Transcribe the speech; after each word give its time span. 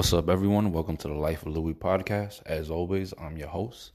What's 0.00 0.12
up, 0.12 0.30
everyone? 0.30 0.72
Welcome 0.72 0.96
to 0.98 1.08
the 1.08 1.14
Life 1.14 1.44
of 1.44 1.56
Louie 1.56 1.74
podcast. 1.74 2.42
As 2.46 2.70
always, 2.70 3.12
I'm 3.20 3.36
your 3.36 3.48
host, 3.48 3.92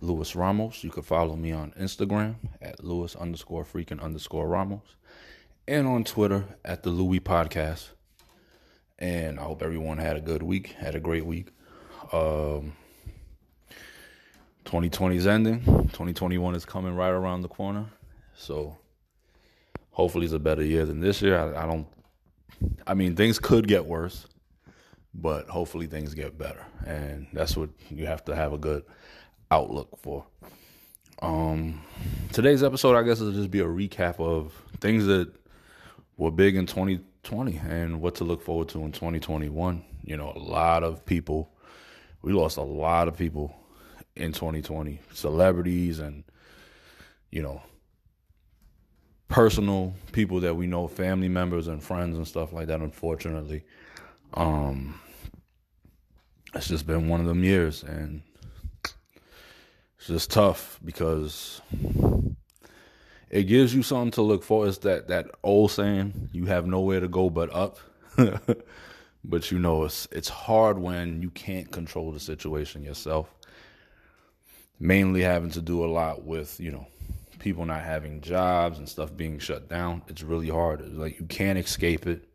Louis 0.00 0.34
Ramos. 0.34 0.82
You 0.82 0.90
can 0.90 1.02
follow 1.02 1.36
me 1.36 1.52
on 1.52 1.72
Instagram 1.78 2.36
at 2.60 2.82
Louis 2.82 3.14
underscore 3.16 3.64
freaking 3.64 4.00
underscore 4.00 4.48
Ramos 4.48 4.96
and 5.68 5.86
on 5.86 6.04
Twitter 6.04 6.44
at 6.64 6.82
the 6.84 6.90
Louis 6.90 7.20
podcast. 7.20 7.90
And 8.98 9.38
I 9.38 9.42
hope 9.42 9.62
everyone 9.62 9.98
had 9.98 10.16
a 10.16 10.20
good 10.20 10.42
week, 10.42 10.68
had 10.78 10.94
a 10.94 11.00
great 11.00 11.26
week. 11.26 11.48
Um, 12.12 12.72
2020 14.64 15.16
is 15.16 15.26
ending. 15.26 15.60
2021 15.64 16.54
is 16.54 16.64
coming 16.64 16.94
right 16.94 17.10
around 17.10 17.42
the 17.42 17.48
corner. 17.48 17.86
So 18.34 18.76
hopefully 19.90 20.24
it's 20.24 20.34
a 20.34 20.38
better 20.38 20.62
year 20.64 20.86
than 20.86 21.00
this 21.00 21.22
year. 21.22 21.38
I, 21.38 21.64
I 21.64 21.66
don't, 21.66 21.86
I 22.86 22.94
mean, 22.94 23.16
things 23.16 23.38
could 23.38 23.66
get 23.66 23.86
worse 23.86 24.26
but 25.14 25.48
hopefully 25.48 25.86
things 25.86 26.14
get 26.14 26.38
better 26.38 26.64
and 26.86 27.26
that's 27.32 27.56
what 27.56 27.68
you 27.90 28.06
have 28.06 28.24
to 28.24 28.34
have 28.34 28.52
a 28.52 28.58
good 28.58 28.82
outlook 29.50 29.98
for 29.98 30.24
um 31.20 31.80
today's 32.32 32.62
episode 32.62 32.96
i 32.96 33.02
guess 33.02 33.20
will 33.20 33.32
just 33.32 33.50
be 33.50 33.60
a 33.60 33.64
recap 33.64 34.18
of 34.18 34.52
things 34.80 35.06
that 35.06 35.30
were 36.16 36.30
big 36.30 36.56
in 36.56 36.66
2020 36.66 37.56
and 37.68 38.00
what 38.00 38.14
to 38.14 38.24
look 38.24 38.42
forward 38.42 38.68
to 38.68 38.82
in 38.82 38.92
2021 38.92 39.84
you 40.04 40.16
know 40.16 40.32
a 40.34 40.38
lot 40.38 40.82
of 40.82 41.04
people 41.04 41.52
we 42.22 42.32
lost 42.32 42.56
a 42.56 42.62
lot 42.62 43.06
of 43.06 43.16
people 43.16 43.54
in 44.16 44.32
2020 44.32 45.00
celebrities 45.12 45.98
and 45.98 46.24
you 47.30 47.42
know 47.42 47.62
personal 49.28 49.94
people 50.12 50.40
that 50.40 50.54
we 50.54 50.66
know 50.66 50.86
family 50.86 51.28
members 51.28 51.66
and 51.66 51.82
friends 51.82 52.16
and 52.16 52.28
stuff 52.28 52.52
like 52.52 52.66
that 52.66 52.80
unfortunately. 52.80 53.64
Um 54.34 55.00
it's 56.54 56.68
just 56.68 56.86
been 56.86 57.08
one 57.08 57.20
of 57.20 57.26
them 57.26 57.42
years 57.42 57.82
and 57.82 58.22
it's 59.96 60.06
just 60.08 60.30
tough 60.30 60.78
because 60.84 61.62
it 63.30 63.44
gives 63.44 63.74
you 63.74 63.82
something 63.82 64.10
to 64.10 64.22
look 64.22 64.42
for. 64.42 64.68
It's 64.68 64.78
that 64.78 65.08
that 65.08 65.30
old 65.42 65.70
saying 65.70 66.28
you 66.32 66.46
have 66.46 66.66
nowhere 66.66 67.00
to 67.00 67.08
go 67.08 67.30
but 67.30 67.54
up. 67.54 67.78
But 69.24 69.50
you 69.52 69.58
know 69.58 69.84
it's 69.84 70.08
it's 70.10 70.28
hard 70.28 70.78
when 70.78 71.22
you 71.22 71.30
can't 71.30 71.70
control 71.70 72.10
the 72.10 72.20
situation 72.20 72.82
yourself 72.82 73.32
mainly 74.78 75.22
having 75.22 75.50
to 75.50 75.60
do 75.60 75.84
a 75.84 75.86
lot 75.86 76.24
with 76.24 76.58
you 76.60 76.72
know 76.72 76.86
people 77.38 77.64
not 77.66 77.82
having 77.82 78.20
jobs 78.20 78.78
and 78.78 78.88
stuff 78.88 79.14
being 79.16 79.38
shut 79.38 79.68
down. 79.68 80.02
It's 80.08 80.22
really 80.22 80.48
hard. 80.48 80.80
It's 80.80 80.94
like 80.94 81.18
you 81.18 81.26
can't 81.26 81.58
escape 81.58 82.06
it. 82.06 82.28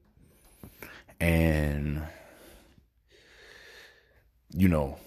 And 1.19 2.03
you 4.53 4.67
know 4.67 4.97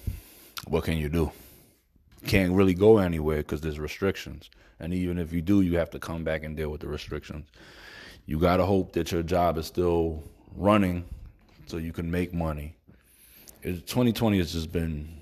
what 0.66 0.84
can 0.84 0.96
you 0.96 1.08
do? 1.08 1.30
Can't 2.26 2.52
really 2.52 2.74
go 2.74 2.98
anywhere 2.98 3.38
because 3.38 3.60
there's 3.60 3.78
restrictions. 3.78 4.50
And 4.78 4.94
even 4.94 5.18
if 5.18 5.32
you 5.32 5.42
do 5.42 5.60
you 5.60 5.76
have 5.76 5.90
to 5.90 5.98
come 5.98 6.24
back 6.24 6.44
and 6.44 6.56
deal 6.56 6.70
with 6.70 6.80
the 6.80 6.88
restrictions. 6.88 7.46
You 8.26 8.38
got 8.38 8.58
to 8.58 8.64
hope 8.64 8.92
that 8.92 9.12
your 9.12 9.22
job 9.22 9.58
is 9.58 9.66
still 9.66 10.22
running 10.56 11.04
so 11.66 11.76
you 11.76 11.92
can 11.92 12.10
make 12.10 12.32
money. 12.32 12.76
It's- 13.62 13.82
2020 13.86 14.38
has 14.38 14.52
just 14.52 14.72
been 14.72 15.19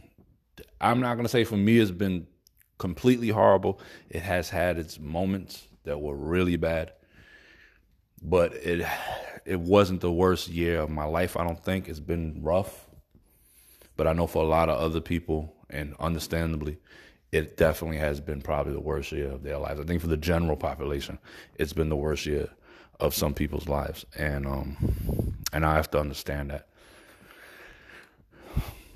i'm 0.81 1.01
not 1.01 1.15
to 1.17 1.29
say 1.29 1.45
for 1.45 1.57
me 1.57 1.79
it's 1.79 1.91
been 1.91 2.27
completely 2.79 3.29
horrible 3.29 3.81
it 4.09 4.23
has 4.23 4.48
had 4.51 4.79
its 4.79 4.98
moments 4.98 5.67
that 5.85 6.01
were 6.01 6.15
really 6.15 6.57
bad 6.57 6.93
but 8.23 8.55
it 8.55 8.87
it 9.45 9.61
wasn't 9.61 10.01
the 10.01 10.12
worst 10.12 10.48
year 10.48 10.81
of 10.81 10.91
my 10.91 11.05
life. 11.05 11.37
I 11.37 11.45
don't 11.45 11.63
think 11.63 11.89
it's 11.89 12.01
been 12.01 12.41
rough, 12.42 12.86
but 13.97 14.07
I 14.07 14.13
know 14.13 14.27
for 14.27 14.42
a 14.42 14.47
lot 14.47 14.69
of 14.69 14.79
other 14.79 15.01
people, 15.01 15.55
and 15.70 15.95
understandably, 15.98 16.79
it 17.33 17.57
definitely 17.57 17.97
has 17.97 18.20
been 18.20 18.42
probably 18.42 18.75
the 18.75 18.81
worst 18.81 19.11
year 19.11 19.31
of 19.31 19.42
their 19.42 19.58
lives. 19.58 19.81
I 19.81 19.85
think 19.85 20.02
for 20.02 20.07
the 20.07 20.19
general 20.19 20.57
population, 20.57 21.19
it's 21.55 21.73
been 21.73 21.89
the 21.89 21.97
worst 21.97 22.27
year 22.27 22.51
of 23.01 23.14
some 23.14 23.33
people's 23.33 23.69
lives, 23.69 24.05
and 24.17 24.47
um, 24.47 25.35
and 25.52 25.64
I 25.64 25.77
have 25.77 25.91
to 25.92 26.01
understand 26.01 26.51
that. 26.51 26.69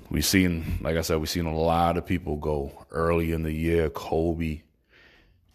We've 0.09 0.25
seen, 0.25 0.79
like 0.81 0.97
I 0.97 1.01
said, 1.01 1.17
we've 1.17 1.29
seen 1.29 1.45
a 1.45 1.55
lot 1.55 1.97
of 1.97 2.05
people 2.05 2.37
go 2.37 2.85
early 2.91 3.31
in 3.31 3.43
the 3.43 3.51
year. 3.51 3.89
Kobe, 3.89 4.61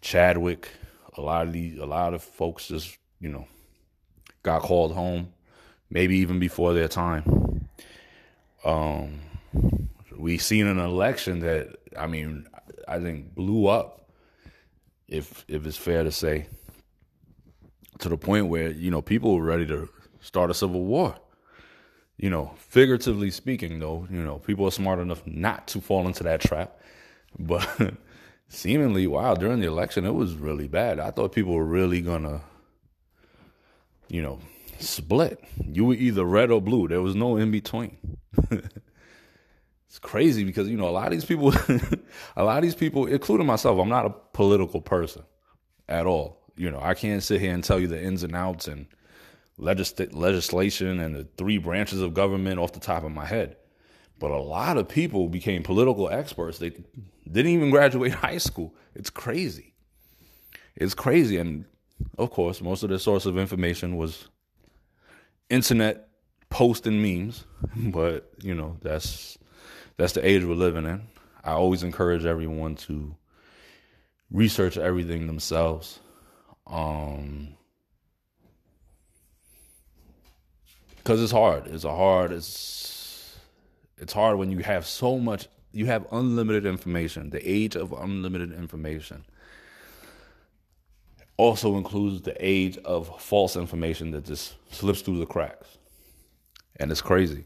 Chadwick, 0.01 0.69
a 1.17 1.21
lot 1.21 1.47
of 1.47 1.53
these, 1.53 1.77
a 1.77 1.85
lot 1.85 2.13
of 2.13 2.23
folks 2.23 2.67
just 2.67 2.97
you 3.19 3.29
know 3.29 3.47
got 4.43 4.61
called 4.61 4.93
home, 4.93 5.33
maybe 5.89 6.17
even 6.17 6.39
before 6.39 6.73
their 6.73 6.87
time. 6.87 7.67
Um, 8.65 9.19
we 10.17 10.37
seen 10.37 10.67
an 10.67 10.79
election 10.79 11.39
that 11.39 11.75
I 11.97 12.07
mean, 12.07 12.47
I 12.87 12.99
think 12.99 13.35
blew 13.35 13.67
up, 13.67 14.09
if 15.07 15.45
if 15.47 15.65
it's 15.65 15.77
fair 15.77 16.03
to 16.03 16.11
say, 16.11 16.47
to 17.99 18.09
the 18.09 18.17
point 18.17 18.47
where 18.47 18.71
you 18.71 18.91
know 18.91 19.01
people 19.01 19.35
were 19.35 19.43
ready 19.43 19.65
to 19.67 19.89
start 20.21 20.49
a 20.49 20.53
civil 20.53 20.83
war. 20.83 21.15
You 22.19 22.29
know, 22.29 22.51
figuratively 22.57 23.31
speaking, 23.31 23.79
though, 23.79 24.07
you 24.11 24.23
know 24.23 24.39
people 24.39 24.67
are 24.67 24.71
smart 24.71 24.99
enough 24.99 25.25
not 25.25 25.67
to 25.69 25.81
fall 25.81 26.05
into 26.07 26.23
that 26.23 26.41
trap, 26.41 26.79
but. 27.39 27.67
Seemingly, 28.51 29.05
wow, 29.05 29.35
during 29.35 29.59
the 29.59 29.67
election, 29.67 30.07
it 30.07 30.15
was 30.15 30.33
really 30.33 30.67
bad. 30.67 30.99
I 30.99 31.11
thought 31.11 31.33
people 31.33 31.53
were 31.53 31.63
really 31.63 32.01
gonna 32.01 32.41
you 34.09 34.21
know, 34.21 34.39
split. 34.79 35.43
You 35.63 35.85
were 35.85 35.93
either 35.93 36.25
red 36.25 36.51
or 36.51 36.61
blue. 36.61 36.87
There 36.87 37.01
was 37.01 37.15
no 37.15 37.37
in 37.37 37.51
between. 37.51 37.97
it's 38.51 39.99
crazy 40.01 40.43
because 40.43 40.67
you 40.67 40.77
know 40.77 40.89
a 40.89 40.91
lot 40.91 41.07
of 41.07 41.13
these 41.13 41.25
people, 41.25 41.53
a 42.35 42.43
lot 42.43 42.57
of 42.57 42.63
these 42.63 42.75
people, 42.75 43.05
including 43.05 43.45
myself, 43.47 43.79
I'm 43.79 43.89
not 43.89 44.05
a 44.05 44.13
political 44.33 44.81
person 44.81 45.23
at 45.87 46.05
all. 46.05 46.41
You 46.57 46.71
know, 46.71 46.79
I 46.81 46.93
can't 46.93 47.23
sit 47.23 47.39
here 47.39 47.53
and 47.53 47.63
tell 47.63 47.79
you 47.79 47.87
the 47.87 48.01
ins 48.01 48.23
and 48.23 48.35
outs 48.35 48.67
and 48.67 48.87
legis- 49.59 50.13
legislation 50.13 50.99
and 50.99 51.15
the 51.15 51.27
three 51.37 51.57
branches 51.57 52.01
of 52.01 52.13
government 52.13 52.59
off 52.59 52.73
the 52.73 52.79
top 52.79 53.03
of 53.03 53.11
my 53.11 53.25
head. 53.25 53.57
But 54.17 54.31
a 54.31 54.37
lot 54.37 54.77
of 54.77 54.87
people 54.87 55.29
became 55.29 55.63
political 55.63 56.09
experts. 56.09 56.57
They 56.57 56.71
didn't 57.31 57.51
even 57.51 57.69
graduate 57.69 58.11
high 58.25 58.37
school. 58.37 58.75
It's 58.95 59.09
crazy. 59.09 59.73
It's 60.75 60.93
crazy. 60.93 61.37
And 61.37 61.65
of 62.17 62.31
course, 62.31 62.61
most 62.61 62.83
of 62.83 62.89
the 62.89 62.99
source 62.99 63.25
of 63.25 63.37
information 63.37 63.97
was 63.97 64.27
internet 65.49 66.09
posts 66.49 66.87
and 66.87 67.01
memes. 67.01 67.45
But 67.75 68.31
you 68.41 68.55
know, 68.55 68.77
that's 68.81 69.37
that's 69.97 70.13
the 70.13 70.25
age 70.27 70.43
we're 70.43 70.55
living 70.55 70.85
in. 70.85 71.03
I 71.43 71.51
always 71.51 71.83
encourage 71.83 72.25
everyone 72.25 72.75
to 72.75 73.15
research 74.31 74.77
everything 74.77 75.27
themselves. 75.27 75.99
Um 76.67 77.55
because 80.99 81.21
it's 81.21 81.31
hard. 81.31 81.67
It's 81.67 81.83
a 81.83 81.95
hard. 81.95 82.31
It's 82.31 83.37
it's 83.97 84.13
hard 84.13 84.37
when 84.37 84.51
you 84.51 84.59
have 84.59 84.85
so 84.85 85.17
much. 85.17 85.47
You 85.71 85.85
have 85.87 86.05
unlimited 86.11 86.65
information. 86.65 87.29
The 87.29 87.41
age 87.47 87.75
of 87.75 87.91
unlimited 87.91 88.53
information 88.53 89.25
also 91.37 91.77
includes 91.77 92.21
the 92.21 92.35
age 92.37 92.77
of 92.79 93.21
false 93.21 93.55
information 93.55 94.11
that 94.11 94.25
just 94.25 94.55
slips 94.71 95.01
through 95.01 95.19
the 95.19 95.25
cracks. 95.25 95.77
And 96.77 96.91
it's 96.91 97.01
crazy. 97.01 97.45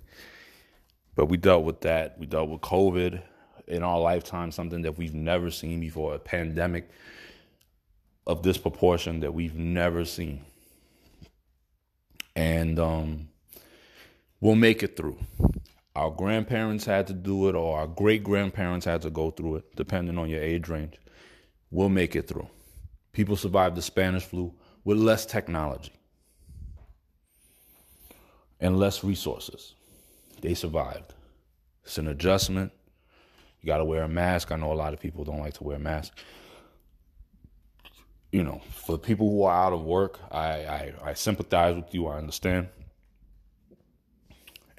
But 1.15 1.27
we 1.27 1.37
dealt 1.37 1.63
with 1.63 1.81
that. 1.81 2.17
We 2.17 2.25
dealt 2.25 2.49
with 2.49 2.61
COVID 2.61 3.21
in 3.67 3.83
our 3.83 3.99
lifetime, 3.99 4.51
something 4.51 4.81
that 4.81 4.97
we've 4.97 5.13
never 5.13 5.51
seen 5.51 5.79
before, 5.79 6.15
a 6.15 6.19
pandemic 6.19 6.89
of 8.25 8.41
this 8.41 8.57
proportion 8.57 9.19
that 9.19 9.33
we've 9.33 9.55
never 9.55 10.05
seen. 10.05 10.43
And 12.35 12.79
um, 12.79 13.29
we'll 14.43 14.55
make 14.55 14.83
it 14.83 14.97
through. 14.97 15.17
Our 15.95 16.11
grandparents 16.11 16.83
had 16.83 17.07
to 17.07 17.13
do 17.13 17.47
it, 17.47 17.55
or 17.55 17.79
our 17.79 17.87
great 17.87 18.25
grandparents 18.25 18.85
had 18.85 19.01
to 19.03 19.09
go 19.09 19.31
through 19.31 19.57
it, 19.57 19.75
depending 19.77 20.17
on 20.17 20.29
your 20.29 20.41
age 20.41 20.67
range. 20.67 20.95
We'll 21.71 21.87
make 21.87 22.13
it 22.15 22.27
through. 22.27 22.49
People 23.13 23.37
survived 23.37 23.77
the 23.77 23.81
Spanish 23.81 24.23
flu 24.23 24.53
with 24.83 24.97
less 24.97 25.25
technology 25.25 25.93
and 28.59 28.77
less 28.77 29.01
resources. 29.01 29.75
They 30.41 30.55
survived. 30.55 31.13
It's 31.85 31.97
an 31.97 32.09
adjustment. 32.09 32.73
You 33.61 33.67
got 33.67 33.77
to 33.77 33.85
wear 33.85 34.03
a 34.03 34.09
mask. 34.09 34.51
I 34.51 34.57
know 34.57 34.73
a 34.73 34.75
lot 34.75 34.93
of 34.93 34.99
people 34.99 35.23
don't 35.23 35.39
like 35.39 35.53
to 35.53 35.63
wear 35.63 35.79
masks. 35.79 36.21
You 38.33 38.43
know, 38.43 38.61
for 38.71 38.93
the 38.93 38.97
people 38.97 39.29
who 39.29 39.43
are 39.43 39.65
out 39.67 39.71
of 39.71 39.83
work, 39.83 40.19
I, 40.31 40.47
I, 40.65 40.93
I 41.01 41.13
sympathize 41.13 41.75
with 41.77 41.93
you. 41.93 42.07
I 42.07 42.17
understand. 42.17 42.67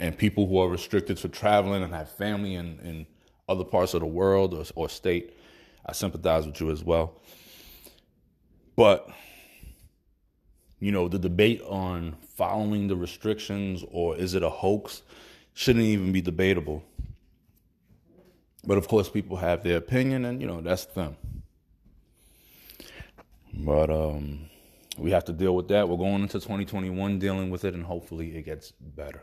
And 0.04 0.18
people 0.18 0.46
who 0.46 0.58
are 0.58 0.68
restricted 0.68 1.16
to 1.16 1.30
traveling 1.30 1.82
and 1.82 1.94
have 1.94 2.10
family 2.10 2.56
in, 2.56 2.78
in 2.80 3.06
other 3.48 3.64
parts 3.64 3.94
of 3.94 4.00
the 4.00 4.06
world 4.06 4.52
or, 4.52 4.62
or 4.74 4.90
state, 4.90 5.34
I 5.86 5.92
sympathize 5.92 6.44
with 6.46 6.60
you 6.60 6.70
as 6.70 6.84
well. 6.84 7.22
But 8.76 9.08
you 10.78 10.92
know, 10.92 11.08
the 11.08 11.18
debate 11.18 11.62
on 11.62 12.16
following 12.36 12.86
the 12.86 12.96
restrictions 12.96 13.82
or 13.90 14.14
is 14.14 14.34
it 14.34 14.42
a 14.42 14.50
hoax 14.50 15.00
shouldn't 15.54 15.86
even 15.86 16.12
be 16.12 16.20
debatable. 16.20 16.84
But 18.62 18.76
of 18.76 18.86
course, 18.86 19.08
people 19.08 19.38
have 19.38 19.62
their 19.62 19.78
opinion, 19.78 20.26
and 20.26 20.38
you 20.38 20.46
know 20.46 20.60
that's 20.60 20.84
them. 20.84 21.16
But 23.54 23.88
um, 23.88 24.50
we 24.98 25.12
have 25.12 25.24
to 25.24 25.32
deal 25.32 25.56
with 25.56 25.68
that. 25.68 25.88
We're 25.88 25.96
going 25.96 26.20
into 26.20 26.40
2021 26.40 27.18
dealing 27.18 27.48
with 27.48 27.64
it, 27.64 27.72
and 27.72 27.84
hopefully 27.84 28.36
it 28.36 28.42
gets 28.42 28.70
better. 28.72 29.22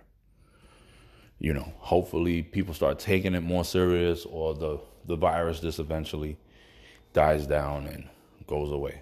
You 1.42 1.54
know, 1.54 1.74
hopefully 1.80 2.44
people 2.44 2.76
start 2.76 3.00
taking 3.00 3.34
it 3.34 3.42
more 3.42 3.66
serious, 3.66 4.26
or 4.26 4.54
the 4.54 4.80
the 5.08 5.16
virus 5.16 5.60
just 5.60 5.80
eventually 5.80 6.38
dies 7.14 7.48
down 7.48 7.88
and 7.88 8.08
goes 8.46 8.72
away. 8.72 9.02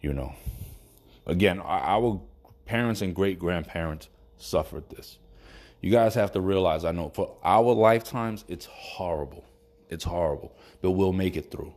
You 0.00 0.12
know, 0.12 0.34
again, 1.24 1.60
our 1.60 2.20
parents 2.64 3.00
and 3.00 3.14
great 3.14 3.38
grandparents 3.38 4.08
suffered 4.38 4.90
this. 4.90 5.18
You 5.80 5.92
guys 5.92 6.14
have 6.14 6.32
to 6.32 6.40
realize, 6.40 6.84
I 6.84 6.90
know 6.90 7.10
for 7.10 7.36
our 7.44 7.72
lifetimes, 7.72 8.44
it's 8.48 8.66
horrible. 8.66 9.44
It's 9.88 10.02
horrible, 10.02 10.52
but 10.82 10.90
we'll 10.90 11.12
make 11.12 11.36
it 11.36 11.52
through. 11.52 11.72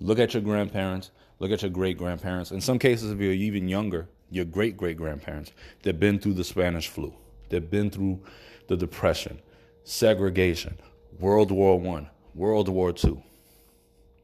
Look 0.00 0.20
at 0.20 0.34
your 0.34 0.42
grandparents, 0.44 1.10
look 1.40 1.50
at 1.50 1.62
your 1.62 1.72
great 1.72 1.98
grandparents. 1.98 2.52
In 2.52 2.60
some 2.60 2.78
cases, 2.78 3.10
if 3.10 3.18
you're 3.18 3.32
even 3.32 3.68
younger, 3.68 4.08
your 4.30 4.44
great 4.44 4.76
great 4.76 4.96
grandparents, 4.96 5.50
they've 5.82 5.98
been 5.98 6.20
through 6.20 6.34
the 6.34 6.44
Spanish 6.44 6.86
flu, 6.86 7.12
they've 7.48 7.70
been 7.70 7.90
through 7.90 8.20
the 8.68 8.76
Depression, 8.76 9.40
segregation, 9.84 10.78
World 11.18 11.50
War 11.50 11.78
One, 11.78 12.08
World 12.34 12.68
War 12.68 12.92
Two. 12.92 13.22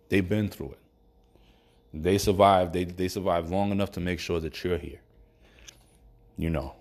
They've 0.09 0.29
been 0.29 0.49
through 0.49 0.73
it. 0.73 0.79
They 1.93 2.19
survived. 2.19 2.73
They 2.73 2.85
they 2.85 3.09
survived 3.09 3.51
long 3.51 3.71
enough 3.71 3.93
to 3.93 4.01
make 4.01 4.21
sure 4.21 4.41
that 4.41 4.63
you're 4.63 4.79
here. 4.79 5.01
You 6.37 6.51
know. 6.51 6.75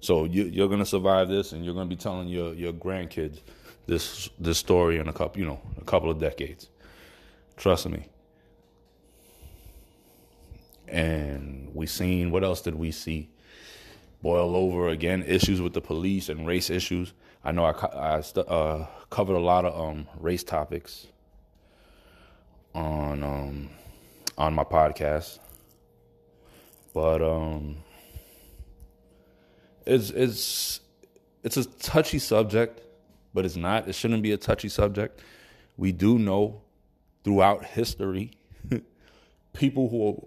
So 0.00 0.24
you, 0.24 0.44
you're 0.44 0.68
gonna 0.68 0.86
survive 0.86 1.28
this, 1.28 1.52
and 1.52 1.64
you're 1.64 1.74
gonna 1.74 1.88
be 1.88 1.96
telling 1.96 2.28
your 2.28 2.54
your 2.54 2.72
grandkids 2.72 3.40
this 3.86 4.28
this 4.38 4.58
story 4.58 4.98
in 4.98 5.08
a 5.08 5.12
couple 5.12 5.40
you 5.40 5.46
know 5.46 5.60
a 5.80 5.84
couple 5.84 6.10
of 6.10 6.18
decades. 6.18 6.68
Trust 7.56 7.88
me. 7.88 8.06
And 10.88 11.70
we 11.74 11.86
seen 11.86 12.30
what 12.30 12.44
else 12.44 12.60
did 12.60 12.74
we 12.74 12.90
see? 12.90 13.30
Boil 14.22 14.56
over 14.56 14.88
again 14.88 15.22
issues 15.22 15.60
with 15.60 15.74
the 15.74 15.80
police 15.80 16.28
and 16.28 16.46
race 16.46 16.70
issues. 16.70 17.12
I 17.44 17.52
know 17.52 17.64
I, 17.64 17.70
I 17.70 18.40
uh, 18.40 18.86
covered 19.10 19.36
a 19.36 19.40
lot 19.40 19.64
of 19.64 19.78
um, 19.80 20.06
race 20.18 20.42
topics 20.42 21.06
on 22.74 23.22
um, 23.22 23.70
on 24.36 24.54
my 24.54 24.64
podcast, 24.64 25.38
but 26.92 27.22
um, 27.22 27.76
it's 29.86 30.10
it's 30.10 30.80
it's 31.44 31.56
a 31.56 31.64
touchy 31.64 32.18
subject, 32.18 32.80
but 33.32 33.44
it's 33.44 33.56
not. 33.56 33.88
It 33.88 33.94
shouldn't 33.94 34.22
be 34.22 34.32
a 34.32 34.36
touchy 34.36 34.68
subject. 34.68 35.20
We 35.76 35.92
do 35.92 36.18
know 36.18 36.62
throughout 37.22 37.64
history, 37.64 38.32
people 39.52 39.88
who 39.88 40.26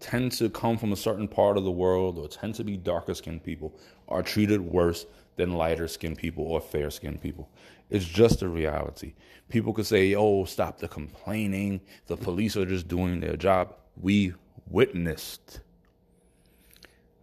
tend 0.00 0.32
to 0.32 0.48
come 0.50 0.76
from 0.76 0.92
a 0.92 0.96
certain 0.96 1.28
part 1.28 1.56
of 1.56 1.64
the 1.64 1.70
world 1.70 2.18
or 2.18 2.28
tend 2.28 2.54
to 2.56 2.64
be 2.64 2.76
darker 2.76 3.14
skinned 3.14 3.42
people 3.42 3.78
are 4.08 4.22
treated 4.22 4.60
worse 4.60 5.06
than 5.36 5.52
lighter 5.52 5.88
skinned 5.88 6.18
people 6.18 6.44
or 6.44 6.60
fair 6.60 6.90
skinned 6.90 7.20
people. 7.22 7.48
It's 7.90 8.04
just 8.04 8.42
a 8.42 8.48
reality. 8.48 9.14
People 9.48 9.72
could 9.72 9.86
say, 9.86 10.14
oh, 10.14 10.44
stop 10.44 10.78
the 10.78 10.88
complaining. 10.88 11.80
The 12.06 12.16
police 12.16 12.56
are 12.56 12.66
just 12.66 12.88
doing 12.88 13.20
their 13.20 13.36
job. 13.36 13.74
We 14.00 14.34
witnessed 14.68 15.60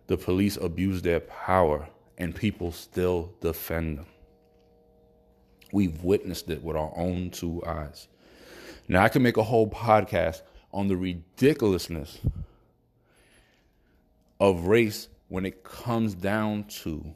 the 0.07 0.17
police 0.17 0.57
abuse 0.57 1.01
their 1.01 1.19
power 1.19 1.87
and 2.17 2.35
people 2.35 2.71
still 2.71 3.33
defend 3.41 3.99
them. 3.99 4.05
We've 5.71 6.03
witnessed 6.03 6.49
it 6.49 6.63
with 6.63 6.77
our 6.77 6.93
own 6.95 7.31
two 7.31 7.63
eyes. 7.65 8.07
Now, 8.87 9.03
I 9.03 9.09
can 9.09 9.23
make 9.23 9.37
a 9.37 9.43
whole 9.43 9.67
podcast 9.67 10.41
on 10.71 10.87
the 10.87 10.95
ridiculousness 10.95 12.19
of 14.39 14.67
race 14.67 15.09
when 15.27 15.45
it 15.45 15.63
comes 15.63 16.13
down 16.13 16.65
to 16.65 17.13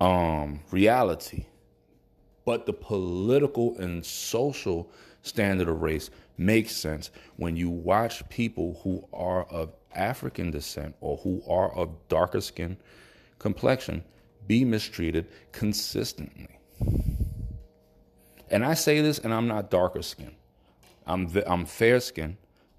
um, 0.00 0.60
reality. 0.70 1.46
But 2.44 2.66
the 2.66 2.72
political 2.72 3.76
and 3.78 4.04
social 4.04 4.90
standard 5.22 5.68
of 5.68 5.80
race 5.80 6.10
makes 6.36 6.72
sense 6.76 7.10
when 7.36 7.56
you 7.56 7.70
watch 7.70 8.28
people 8.28 8.80
who 8.82 9.08
are 9.12 9.44
of 9.44 9.72
African 9.94 10.50
descent 10.50 10.94
or 11.00 11.16
who 11.18 11.42
are 11.48 11.72
of 11.74 11.90
darker 12.08 12.40
skin 12.40 12.76
complexion 13.38 14.02
be 14.46 14.64
mistreated 14.64 15.26
consistently. 15.52 16.48
And 18.50 18.64
I 18.64 18.74
say 18.74 19.00
this, 19.00 19.18
and 19.18 19.32
I'm 19.32 19.48
not 19.48 19.70
darker 19.70 20.02
skin. 20.02 20.32
I'm 21.06 21.30
I'm 21.46 21.64
fair 21.64 22.00
skin. 22.00 22.36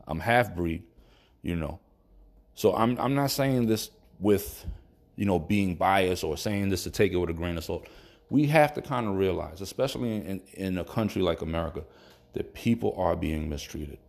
I'm 0.08 0.20
half 0.20 0.56
breed, 0.56 0.84
you 1.42 1.56
know. 1.56 1.80
So 2.56 2.74
I'm 2.74 2.98
I'm 3.00 3.14
not 3.16 3.32
saying 3.32 3.68
this 3.68 3.92
with, 4.20 4.66
you 5.18 5.26
know, 5.26 5.38
being 5.38 5.76
biased 5.76 6.24
or 6.24 6.38
saying 6.38 6.70
this 6.70 6.84
to 6.84 6.90
take 6.90 7.12
it 7.12 7.18
with 7.18 7.30
a 7.30 7.34
grain 7.34 7.58
of 7.58 7.64
salt. 7.64 7.88
We 8.30 8.48
have 8.48 8.74
to 8.74 8.82
kind 8.82 9.08
of 9.08 9.16
realize, 9.18 9.62
especially 9.62 10.16
in, 10.16 10.42
in 10.54 10.78
a 10.80 10.84
country 10.84 11.22
like 11.22 11.42
America, 11.42 11.84
that 12.34 12.54
people 12.54 12.96
are 12.98 13.16
being 13.16 13.50
mistreated 13.50 14.00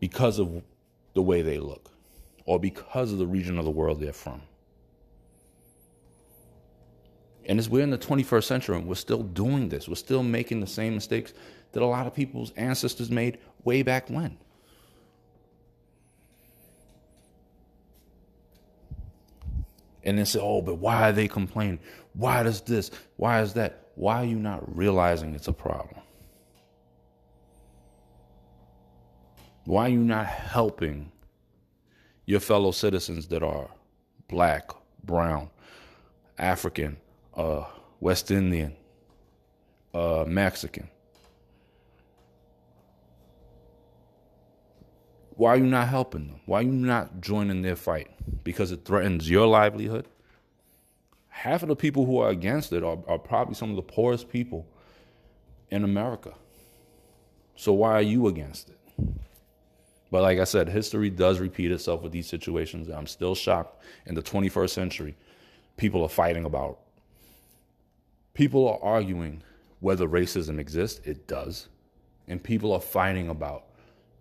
because 0.00 0.38
of 0.38 0.62
the 1.14 1.22
way 1.22 1.40
they 1.40 1.58
look 1.58 1.90
or 2.44 2.60
because 2.60 3.10
of 3.10 3.18
the 3.18 3.26
region 3.26 3.58
of 3.58 3.64
the 3.64 3.70
world 3.70 4.00
they're 4.00 4.12
from. 4.12 4.42
And 7.46 7.58
as 7.58 7.68
we're 7.68 7.82
in 7.82 7.90
the 7.90 7.98
21st 7.98 8.44
century 8.44 8.76
and 8.76 8.86
we're 8.86 8.94
still 8.94 9.22
doing 9.22 9.68
this, 9.68 9.88
we're 9.88 9.94
still 9.94 10.22
making 10.22 10.60
the 10.60 10.66
same 10.66 10.94
mistakes 10.94 11.32
that 11.72 11.82
a 11.82 11.86
lot 11.86 12.06
of 12.06 12.14
people's 12.14 12.52
ancestors 12.52 13.10
made 13.10 13.38
way 13.64 13.82
back 13.82 14.08
when. 14.10 14.36
And 20.04 20.18
then 20.18 20.26
say, 20.26 20.38
oh, 20.40 20.60
but 20.62 20.76
why 20.76 21.08
are 21.08 21.12
they 21.12 21.28
complaining? 21.28 21.80
Why 22.12 22.42
does 22.42 22.60
this? 22.60 22.90
Why 23.16 23.40
is 23.40 23.54
that? 23.54 23.88
Why 23.94 24.16
are 24.22 24.24
you 24.24 24.36
not 24.36 24.76
realizing 24.76 25.34
it's 25.34 25.48
a 25.48 25.52
problem? 25.52 26.00
Why 29.64 29.86
are 29.86 29.88
you 29.90 30.00
not 30.00 30.26
helping 30.26 31.10
your 32.26 32.40
fellow 32.40 32.70
citizens 32.70 33.28
that 33.28 33.42
are 33.42 33.68
black, 34.28 34.70
brown, 35.04 35.48
African, 36.38 36.98
uh, 37.34 37.64
West 38.00 38.30
Indian, 38.30 38.76
uh, 39.94 40.24
Mexican? 40.26 40.88
Why 45.36 45.50
are 45.50 45.56
you 45.56 45.66
not 45.66 45.88
helping 45.88 46.28
them? 46.28 46.40
Why 46.46 46.60
are 46.60 46.62
you 46.62 46.72
not 46.72 47.20
joining 47.20 47.62
their 47.62 47.76
fight? 47.76 48.10
Because 48.44 48.70
it 48.70 48.84
threatens 48.84 49.28
your 49.28 49.46
livelihood. 49.46 50.06
Half 51.28 51.62
of 51.62 51.68
the 51.68 51.76
people 51.76 52.06
who 52.06 52.18
are 52.18 52.30
against 52.30 52.72
it 52.72 52.84
are, 52.84 52.98
are 53.08 53.18
probably 53.18 53.54
some 53.54 53.70
of 53.70 53.76
the 53.76 53.82
poorest 53.82 54.28
people 54.28 54.66
in 55.70 55.82
America. 55.82 56.32
So 57.56 57.72
why 57.72 57.92
are 57.92 58.02
you 58.02 58.28
against 58.28 58.70
it? 58.70 58.78
But 60.10 60.22
like 60.22 60.38
I 60.38 60.44
said, 60.44 60.68
history 60.68 61.10
does 61.10 61.40
repeat 61.40 61.72
itself 61.72 62.02
with 62.02 62.12
these 62.12 62.28
situations. 62.28 62.88
I'm 62.88 63.06
still 63.08 63.34
shocked 63.34 63.82
in 64.06 64.14
the 64.14 64.22
21st 64.22 64.70
century, 64.70 65.16
people 65.76 66.04
are 66.04 66.08
fighting 66.08 66.44
about. 66.44 66.78
People 68.32 68.68
are 68.68 68.78
arguing 68.82 69.42
whether 69.80 70.08
racism 70.08 70.60
exists. 70.60 71.00
It 71.04 71.26
does. 71.26 71.68
And 72.28 72.42
people 72.42 72.72
are 72.72 72.80
fighting 72.80 73.28
about 73.28 73.64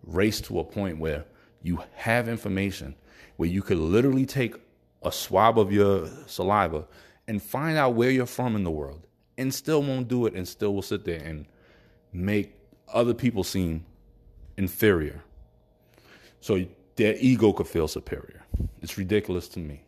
race 0.04 0.42
to 0.42 0.60
a 0.60 0.64
point 0.64 0.98
where 1.00 1.26
you 1.62 1.82
have 1.96 2.28
information 2.28 2.96
where 3.38 3.50
you 3.50 3.62
could 3.62 3.78
literally 3.78 4.26
take 4.26 4.56
a 5.02 5.12
swab 5.12 5.58
of 5.58 5.72
your 5.72 6.08
saliva 6.28 6.86
and 7.28 7.42
find 7.42 7.78
out 7.78 7.96
where 7.96 8.12
you're 8.12 8.26
from 8.26 8.56
in 8.56 8.64
the 8.64 8.72
world 8.72 9.08
and 9.38 9.54
still 9.54 9.82
won't 9.82 10.08
do 10.08 10.26
it 10.26 10.34
and 10.34 10.48
still 10.48 10.74
will 10.74 10.82
sit 10.82 11.06
there 11.06 11.22
and 11.22 11.46
make 12.12 12.56
other 12.94 13.14
people 13.14 13.44
seem 13.44 13.86
inferior 14.58 15.22
so 16.42 16.64
their 16.96 17.16
ego 17.20 17.54
could 17.54 17.68
feel 17.68 17.88
superior. 17.88 18.44
It's 18.82 18.98
ridiculous 18.98 19.48
to 19.50 19.60
me. 19.60 19.84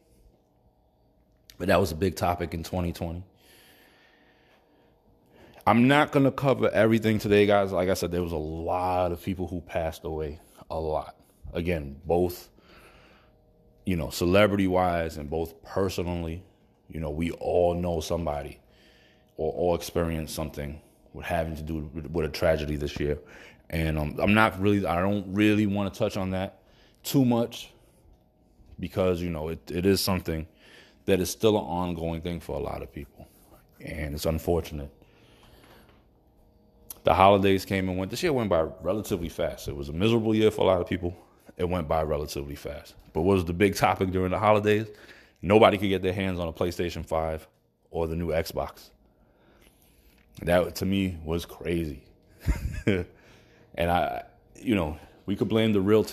But 1.58 1.68
that 1.68 1.80
was 1.80 1.92
a 1.92 1.96
big 1.96 2.16
topic 2.16 2.54
in 2.54 2.64
2020. 2.64 3.24
I'm 5.68 5.88
not 5.88 6.12
going 6.12 6.26
to 6.26 6.32
cover 6.32 6.70
everything 6.70 7.18
today, 7.18 7.48
guys. 7.48 7.72
Like 7.72 7.90
I 7.90 7.96
said, 7.96 8.12
there 8.12 8.22
was 8.22 8.34
a 8.34 8.38
lot 8.38 9.12
of 9.12 9.24
people 9.24 9.48
who 9.48 9.62
passed 9.62 10.04
away. 10.04 10.40
A 10.70 10.80
lot. 10.80 11.16
Again, 11.54 12.00
both, 12.06 12.50
you 13.86 13.96
know, 13.96 14.10
celebrity 14.10 14.68
wise 14.68 15.18
and 15.18 15.30
both 15.30 15.62
personally. 15.64 16.44
You 16.88 17.00
know, 17.00 17.10
we 17.10 17.32
all 17.32 17.74
know 17.74 18.00
somebody 18.00 18.60
or, 19.38 19.54
or 19.56 19.76
experienced 19.76 20.36
something 20.36 20.82
with 21.14 21.26
having 21.26 21.56
to 21.56 21.64
do 21.64 21.90
with, 21.94 22.12
with 22.12 22.26
a 22.26 22.30
tragedy 22.30 22.76
this 22.76 23.00
year. 23.00 23.18
And 23.72 23.98
um, 23.98 24.16
I'm 24.20 24.36
not 24.36 24.60
really, 24.62 24.86
I 24.86 25.02
don't 25.02 25.34
really 25.34 25.66
want 25.66 25.92
to 25.92 25.98
touch 25.98 26.16
on 26.16 26.32
that 26.32 26.62
too 27.04 27.26
much 27.26 27.72
because, 28.80 29.20
you 29.22 29.32
know, 29.32 29.50
it, 29.50 29.72
it 29.72 29.86
is 29.86 30.00
something 30.00 30.46
that 31.06 31.20
is 31.20 31.30
still 31.32 31.58
an 31.58 31.66
ongoing 31.66 32.22
thing 32.22 32.40
for 32.40 32.56
a 32.56 32.62
lot 32.62 32.84
of 32.84 32.94
people. 32.94 33.28
And 33.82 34.14
it's 34.14 34.26
unfortunate. 34.26 34.92
The 37.06 37.14
holidays 37.14 37.66
came 37.66 37.88
and 37.88 37.98
went. 37.98 38.10
This 38.10 38.24
year 38.24 38.34
went 38.34 38.50
by 38.50 38.62
relatively 38.82 39.30
fast. 39.30 39.68
It 39.68 39.76
was 39.76 39.90
a 39.90 39.94
miserable 39.94 40.34
year 40.34 40.50
for 40.50 40.62
a 40.62 40.66
lot 40.66 40.82
of 40.82 40.88
people. 40.88 41.16
It 41.56 41.70
went 41.70 41.88
by 41.88 42.02
relatively 42.02 42.56
fast. 42.56 42.96
But 43.14 43.22
what 43.22 43.36
was 43.36 43.46
the 43.46 43.54
big 43.54 43.76
topic 43.76 44.12
during 44.12 44.32
the 44.32 44.40
holidays? 44.40 44.88
Nobody 45.42 45.78
could 45.78 45.90
get 45.90 46.02
their 46.02 46.14
hands 46.14 46.40
on 46.40 46.48
a 46.48 46.54
PlayStation 46.54 47.06
5 47.06 47.48
or 47.92 48.08
the 48.08 48.16
new 48.16 48.30
Xbox. 48.30 48.90
That 50.42 50.76
to 50.76 50.86
me 50.86 51.18
was 51.24 51.46
crazy. 51.46 52.04
and 52.88 53.06
I, 53.78 54.24
you 54.60 54.74
know, 54.74 54.98
we 55.28 55.36
could 55.36 55.48
blame 55.48 55.74
the 55.74 55.82
real 55.82 56.04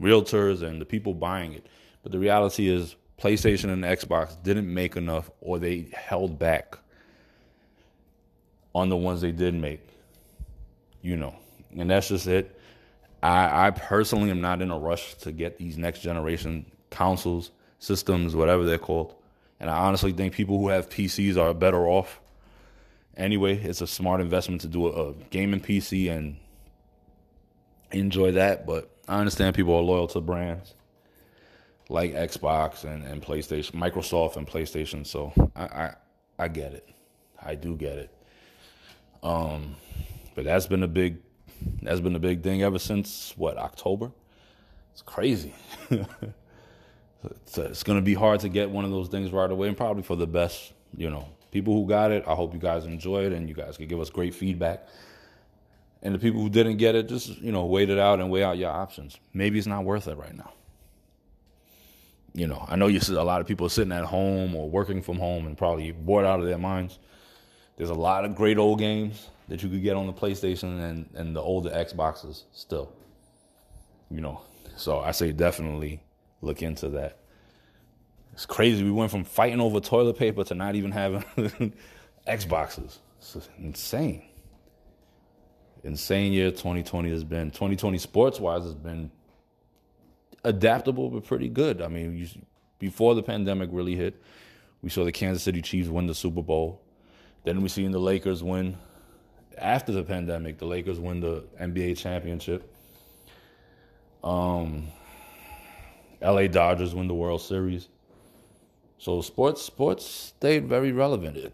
realtors 0.00 0.62
and 0.62 0.80
the 0.80 0.86
people 0.86 1.12
buying 1.12 1.52
it, 1.52 1.66
but 2.02 2.10
the 2.10 2.18
reality 2.18 2.68
is 2.68 2.96
PlayStation 3.18 3.70
and 3.70 3.84
Xbox 3.84 4.42
didn't 4.42 4.72
make 4.72 4.96
enough, 4.96 5.30
or 5.40 5.58
they 5.58 5.88
held 5.92 6.38
back 6.38 6.78
on 8.74 8.88
the 8.88 8.96
ones 8.96 9.20
they 9.20 9.32
did 9.32 9.54
make. 9.54 9.80
You 11.02 11.16
know, 11.16 11.34
and 11.76 11.90
that's 11.90 12.08
just 12.08 12.26
it. 12.26 12.58
I, 13.22 13.68
I 13.68 13.70
personally 13.70 14.30
am 14.30 14.40
not 14.40 14.62
in 14.62 14.70
a 14.70 14.78
rush 14.78 15.14
to 15.16 15.32
get 15.32 15.58
these 15.58 15.78
next 15.78 16.00
generation 16.00 16.66
consoles, 16.90 17.50
systems, 17.78 18.34
whatever 18.36 18.64
they're 18.64 18.78
called. 18.78 19.14
And 19.60 19.70
I 19.70 19.78
honestly 19.78 20.12
think 20.12 20.34
people 20.34 20.58
who 20.58 20.68
have 20.68 20.88
PCs 20.88 21.36
are 21.36 21.54
better 21.54 21.86
off. 21.86 22.20
Anyway, 23.16 23.56
it's 23.56 23.80
a 23.80 23.86
smart 23.86 24.20
investment 24.20 24.62
to 24.62 24.68
do 24.68 24.88
a, 24.88 25.10
a 25.10 25.14
gaming 25.30 25.60
PC 25.60 26.10
and 26.10 26.36
enjoy 27.92 28.32
that. 28.32 28.66
But 28.66 28.90
I 29.08 29.20
understand 29.20 29.54
people 29.54 29.74
are 29.74 29.82
loyal 29.82 30.08
to 30.08 30.20
brands 30.20 30.74
like 31.88 32.12
Xbox 32.12 32.84
and, 32.84 33.04
and 33.04 33.22
PlayStation, 33.22 33.72
Microsoft 33.72 34.36
and 34.36 34.46
PlayStation. 34.46 35.06
So 35.06 35.32
I, 35.54 35.62
I 35.64 35.94
I 36.38 36.48
get 36.48 36.72
it. 36.72 36.88
I 37.40 37.54
do 37.54 37.76
get 37.76 37.98
it. 37.98 38.10
Um, 39.24 39.74
but 40.34 40.44
that's 40.44 40.66
been 40.66 40.82
a 40.82 40.88
big 40.88 41.18
that's 41.82 42.00
been 42.00 42.14
a 42.14 42.20
big 42.20 42.42
thing 42.42 42.62
ever 42.62 42.78
since 42.78 43.32
what 43.36 43.56
October. 43.56 44.12
It's 44.92 45.02
crazy. 45.02 45.54
it's, 45.90 47.58
it's 47.58 47.82
going 47.82 47.98
to 47.98 48.04
be 48.04 48.14
hard 48.14 48.40
to 48.40 48.48
get 48.48 48.70
one 48.70 48.84
of 48.84 48.90
those 48.90 49.08
things 49.08 49.32
right 49.32 49.50
away, 49.50 49.68
and 49.68 49.76
probably 49.76 50.02
for 50.02 50.14
the 50.14 50.26
best. 50.26 50.72
You 50.96 51.10
know, 51.10 51.28
people 51.50 51.74
who 51.74 51.88
got 51.88 52.12
it, 52.12 52.24
I 52.28 52.34
hope 52.34 52.54
you 52.54 52.60
guys 52.60 52.84
enjoy 52.84 53.24
it, 53.24 53.32
and 53.32 53.48
you 53.48 53.54
guys 53.54 53.76
can 53.76 53.88
give 53.88 53.98
us 53.98 54.10
great 54.10 54.34
feedback. 54.34 54.86
And 56.02 56.14
the 56.14 56.18
people 56.18 56.42
who 56.42 56.50
didn't 56.50 56.76
get 56.76 56.94
it, 56.94 57.08
just 57.08 57.40
you 57.40 57.50
know, 57.50 57.64
wait 57.64 57.88
it 57.88 57.98
out 57.98 58.20
and 58.20 58.30
weigh 58.30 58.44
out 58.44 58.58
your 58.58 58.70
options. 58.70 59.18
Maybe 59.32 59.58
it's 59.58 59.66
not 59.66 59.84
worth 59.84 60.06
it 60.06 60.18
right 60.18 60.36
now. 60.36 60.52
You 62.34 62.46
know, 62.46 62.64
I 62.68 62.76
know 62.76 62.88
you 62.88 63.00
see 63.00 63.14
a 63.14 63.22
lot 63.22 63.40
of 63.40 63.46
people 63.46 63.68
sitting 63.68 63.92
at 63.92 64.04
home 64.04 64.54
or 64.54 64.68
working 64.68 65.00
from 65.00 65.18
home 65.18 65.46
and 65.46 65.56
probably 65.56 65.92
bored 65.92 66.26
out 66.26 66.40
of 66.40 66.46
their 66.46 66.58
minds. 66.58 66.98
There's 67.76 67.90
a 67.90 67.94
lot 67.94 68.24
of 68.24 68.34
great 68.34 68.58
old 68.58 68.78
games 68.78 69.28
that 69.48 69.62
you 69.62 69.68
could 69.68 69.82
get 69.82 69.96
on 69.96 70.06
the 70.06 70.12
PlayStation 70.12 70.80
and, 70.82 71.10
and 71.14 71.34
the 71.34 71.40
older 71.40 71.70
Xboxes 71.70 72.44
still. 72.52 72.92
You 74.10 74.20
know, 74.20 74.42
so 74.76 75.00
I 75.00 75.10
say 75.10 75.32
definitely 75.32 76.02
look 76.40 76.62
into 76.62 76.88
that. 76.90 77.18
It's 78.32 78.46
crazy. 78.46 78.82
We 78.82 78.90
went 78.90 79.10
from 79.10 79.24
fighting 79.24 79.60
over 79.60 79.80
toilet 79.80 80.18
paper 80.18 80.44
to 80.44 80.54
not 80.54 80.74
even 80.74 80.90
having 80.92 81.24
Xboxes. 82.28 82.98
It's 83.18 83.48
insane. 83.58 84.24
Insane 85.84 86.32
year 86.32 86.50
2020 86.50 87.10
has 87.10 87.24
been. 87.24 87.50
2020 87.50 87.98
sports 87.98 88.40
wise 88.40 88.64
has 88.64 88.74
been 88.74 89.10
adaptable 90.42 91.10
but 91.10 91.24
pretty 91.24 91.48
good. 91.48 91.80
I 91.80 91.88
mean, 91.88 92.16
you, 92.16 92.28
before 92.78 93.14
the 93.14 93.22
pandemic 93.22 93.70
really 93.72 93.94
hit, 93.94 94.20
we 94.82 94.90
saw 94.90 95.04
the 95.04 95.12
Kansas 95.12 95.42
City 95.42 95.62
Chiefs 95.62 95.88
win 95.88 96.06
the 96.06 96.14
Super 96.14 96.42
Bowl. 96.42 96.83
Then 97.44 97.62
we 97.62 97.68
seen 97.68 97.92
the 97.92 97.98
Lakers 97.98 98.42
win. 98.42 98.76
After 99.56 99.92
the 99.92 100.02
pandemic, 100.02 100.58
the 100.58 100.66
Lakers 100.66 100.98
win 100.98 101.20
the 101.20 101.44
NBA 101.60 101.96
championship. 101.96 102.74
Um, 104.24 104.88
LA 106.20 106.46
Dodgers 106.46 106.94
win 106.94 107.06
the 107.06 107.14
World 107.14 107.42
Series. 107.42 107.88
So 108.98 109.20
sports 109.20 109.62
sports 109.62 110.06
stayed 110.06 110.66
very 110.66 110.90
relevant. 110.90 111.36
If 111.36 111.52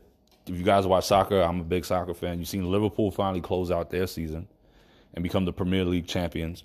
you 0.57 0.63
guys 0.63 0.87
watch 0.87 1.07
soccer, 1.07 1.41
I'm 1.41 1.61
a 1.61 1.65
big 1.65 1.85
soccer 1.85 2.15
fan. 2.15 2.39
You've 2.39 2.49
seen 2.49 2.71
Liverpool 2.71 3.11
finally 3.11 3.41
close 3.41 3.71
out 3.71 3.91
their 3.91 4.07
season 4.07 4.47
and 5.15 5.23
become 5.23 5.45
the 5.45 5.53
Premier 5.53 5.85
League 5.85 6.07
champions. 6.07 6.63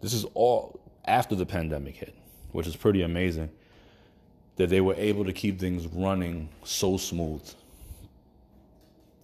This 0.00 0.12
is 0.12 0.26
all 0.34 0.78
after 1.06 1.34
the 1.34 1.46
pandemic 1.46 1.96
hit, 1.96 2.14
which 2.52 2.66
is 2.66 2.76
pretty 2.76 3.02
amazing 3.02 3.50
that 4.56 4.68
they 4.68 4.80
were 4.80 4.94
able 4.96 5.24
to 5.24 5.32
keep 5.32 5.58
things 5.58 5.86
running 5.86 6.48
so 6.64 6.96
smooth. 6.96 7.42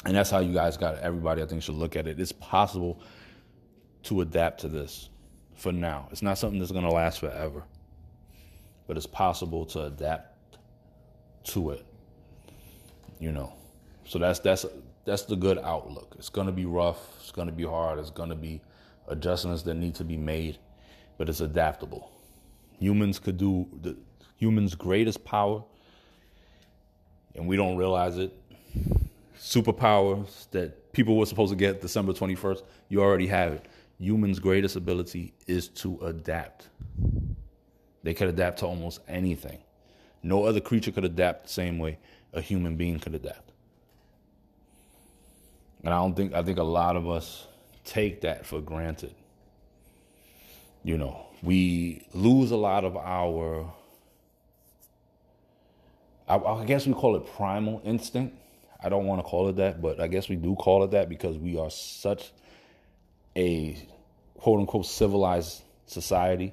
And 0.04 0.16
that's 0.16 0.30
how 0.30 0.40
you 0.40 0.52
guys 0.52 0.76
got 0.76 0.94
it. 0.94 1.00
Everybody, 1.02 1.42
I 1.42 1.46
think, 1.46 1.62
should 1.62 1.76
look 1.76 1.96
at 1.96 2.06
it. 2.06 2.18
It's 2.18 2.32
possible 2.32 3.00
to 4.04 4.20
adapt 4.20 4.60
to 4.62 4.68
this 4.68 5.08
for 5.54 5.72
now. 5.72 6.08
It's 6.10 6.22
not 6.22 6.38
something 6.38 6.58
that's 6.58 6.72
going 6.72 6.84
to 6.84 6.90
last 6.90 7.20
forever, 7.20 7.62
but 8.86 8.96
it's 8.96 9.06
possible 9.06 9.64
to 9.66 9.84
adapt 9.84 10.58
to 11.44 11.70
it. 11.70 11.86
You 13.20 13.30
know, 13.30 13.52
so 14.04 14.18
that's 14.18 14.40
that's 14.40 14.66
that's 15.04 15.22
the 15.22 15.36
good 15.36 15.58
outlook. 15.58 16.16
It's 16.18 16.28
going 16.28 16.48
to 16.48 16.52
be 16.52 16.64
rough. 16.64 16.98
It's 17.20 17.30
going 17.30 17.46
to 17.46 17.52
be 17.52 17.64
hard. 17.64 18.00
It's 18.00 18.10
going 18.10 18.30
to 18.30 18.36
be 18.36 18.60
adjustments 19.06 19.62
that 19.62 19.74
need 19.74 19.94
to 19.96 20.04
be 20.04 20.16
made, 20.16 20.58
but 21.18 21.28
it's 21.28 21.40
adaptable. 21.40 22.10
Humans 22.80 23.20
could 23.20 23.36
do 23.36 23.68
the 23.80 23.96
humans' 24.36 24.74
greatest 24.74 25.24
power, 25.24 25.62
and 27.36 27.46
we 27.46 27.56
don't 27.56 27.76
realize 27.76 28.18
it. 28.18 28.36
Superpowers 29.42 30.48
that 30.52 30.92
people 30.92 31.16
were 31.16 31.26
supposed 31.26 31.50
to 31.50 31.56
get 31.56 31.80
December 31.80 32.12
21st, 32.12 32.62
you 32.88 33.02
already 33.02 33.26
have 33.26 33.54
it. 33.54 33.66
Humans' 33.98 34.38
greatest 34.38 34.76
ability 34.76 35.34
is 35.48 35.66
to 35.68 35.98
adapt. 36.04 36.68
They 38.04 38.14
could 38.14 38.28
adapt 38.28 38.60
to 38.60 38.66
almost 38.66 39.00
anything. 39.08 39.58
No 40.22 40.44
other 40.44 40.60
creature 40.60 40.92
could 40.92 41.04
adapt 41.04 41.44
the 41.44 41.48
same 41.48 41.80
way 41.80 41.98
a 42.32 42.40
human 42.40 42.76
being 42.76 43.00
could 43.00 43.16
adapt. 43.16 43.50
And 45.82 45.92
I 45.92 45.98
don't 45.98 46.14
think 46.14 46.34
I 46.34 46.42
think 46.44 46.58
a 46.58 46.62
lot 46.62 46.94
of 46.94 47.08
us 47.10 47.48
take 47.84 48.20
that 48.20 48.46
for 48.46 48.60
granted. 48.60 49.12
You 50.84 50.98
know, 50.98 51.26
we 51.42 52.06
lose 52.14 52.52
a 52.52 52.56
lot 52.56 52.84
of 52.84 52.96
our 52.96 53.72
I, 56.28 56.36
I 56.36 56.64
guess 56.64 56.86
we 56.86 56.92
call 56.92 57.16
it 57.16 57.26
primal 57.34 57.82
instinct. 57.84 58.36
I 58.82 58.88
don't 58.88 59.06
want 59.06 59.20
to 59.20 59.22
call 59.22 59.48
it 59.48 59.56
that, 59.56 59.80
but 59.80 60.00
I 60.00 60.08
guess 60.08 60.28
we 60.28 60.36
do 60.36 60.54
call 60.54 60.84
it 60.84 60.90
that 60.92 61.08
because 61.08 61.36
we 61.36 61.58
are 61.58 61.70
such 61.70 62.32
a 63.36 63.78
quote 64.38 64.60
unquote 64.60 64.86
civilized 64.86 65.62
society 65.86 66.52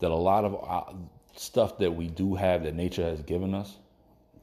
that 0.00 0.10
a 0.10 0.16
lot 0.16 0.44
of 0.44 0.54
our 0.54 0.94
stuff 1.36 1.78
that 1.78 1.92
we 1.92 2.08
do 2.08 2.34
have 2.34 2.62
that 2.64 2.74
nature 2.74 3.02
has 3.02 3.22
given 3.22 3.54
us 3.54 3.76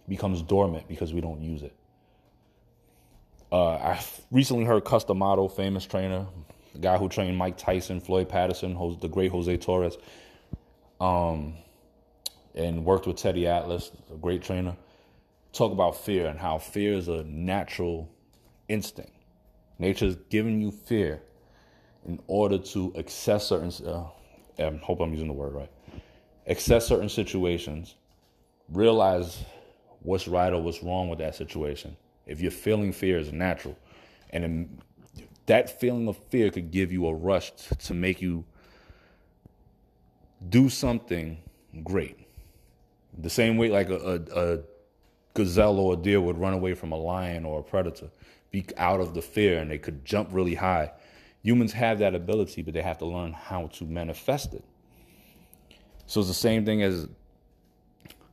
becomes 0.07 0.41
dormant 0.41 0.87
because 0.87 1.13
we 1.13 1.21
don't 1.21 1.41
use 1.41 1.63
it. 1.63 1.75
Uh, 3.51 3.75
I 3.75 4.03
recently 4.31 4.65
heard 4.65 4.83
Cus 4.83 5.03
D'Amato, 5.05 5.47
famous 5.47 5.85
trainer, 5.85 6.25
the 6.73 6.79
guy 6.79 6.97
who 6.97 7.07
trained 7.07 7.37
Mike 7.37 7.57
Tyson, 7.57 8.01
Floyd 8.01 8.27
Patterson, 8.27 8.73
the 8.99 9.07
great 9.07 9.31
Jose 9.31 9.55
Torres, 9.57 9.97
um, 10.99 11.53
and 12.53 12.83
worked 12.83 13.07
with 13.07 13.17
Teddy 13.17 13.47
Atlas, 13.47 13.91
a 14.13 14.17
great 14.17 14.41
trainer, 14.41 14.75
talk 15.55 15.71
about 15.71 15.97
fear 15.97 16.27
and 16.27 16.37
how 16.37 16.57
fear 16.57 16.93
is 16.93 17.07
a 17.07 17.23
natural 17.23 18.09
instinct. 18.67 19.13
Nature's 19.79 20.15
giving 20.29 20.61
you 20.61 20.71
fear 20.71 21.21
in 22.05 22.19
order 22.27 22.57
to 22.57 22.93
access 22.97 23.47
certain. 23.47 23.71
Uh, 23.85 24.05
I 24.59 24.77
hope 24.83 24.99
I'm 24.99 25.11
using 25.11 25.27
the 25.27 25.33
word 25.33 25.53
right. 25.53 25.71
Access 26.47 26.87
certain 26.87 27.09
situations, 27.09 27.95
realize 28.69 29.43
what's 30.01 30.27
right 30.27 30.53
or 30.53 30.61
what's 30.61 30.83
wrong 30.83 31.09
with 31.09 31.19
that 31.19 31.35
situation. 31.35 31.95
If 32.25 32.41
you're 32.41 32.51
feeling 32.51 32.91
fear 32.91 33.17
is 33.17 33.31
natural, 33.31 33.77
and 34.29 34.81
that 35.45 35.79
feeling 35.79 36.07
of 36.07 36.17
fear 36.29 36.51
could 36.51 36.71
give 36.71 36.91
you 36.91 37.07
a 37.07 37.13
rush 37.13 37.51
to 37.85 37.93
make 37.93 38.21
you 38.21 38.45
do 40.49 40.69
something 40.69 41.37
great. 41.83 42.27
The 43.17 43.29
same 43.29 43.57
way, 43.57 43.69
like 43.69 43.89
a, 43.89 43.95
a, 43.95 44.39
a 44.39 44.59
gazelle 45.35 45.77
or 45.77 45.93
a 45.93 45.97
deer 45.97 46.19
would 46.19 46.39
run 46.39 46.53
away 46.53 46.73
from 46.73 46.91
a 46.91 46.97
lion 46.97 47.45
or 47.45 47.59
a 47.59 47.63
predator, 47.63 48.09
be 48.49 48.65
out 48.77 48.99
of 48.99 49.13
the 49.13 49.21
fear, 49.21 49.59
and 49.59 49.69
they 49.69 49.77
could 49.77 50.03
jump 50.03 50.29
really 50.31 50.55
high. 50.55 50.91
Humans 51.43 51.73
have 51.73 51.99
that 51.99 52.15
ability, 52.15 52.63
but 52.63 52.73
they 52.73 52.81
have 52.81 52.97
to 52.97 53.05
learn 53.05 53.33
how 53.33 53.67
to 53.67 53.85
manifest 53.85 54.55
it. 54.55 54.63
So 56.07 56.21
it's 56.21 56.29
the 56.29 56.33
same 56.33 56.65
thing 56.65 56.81
as 56.81 57.07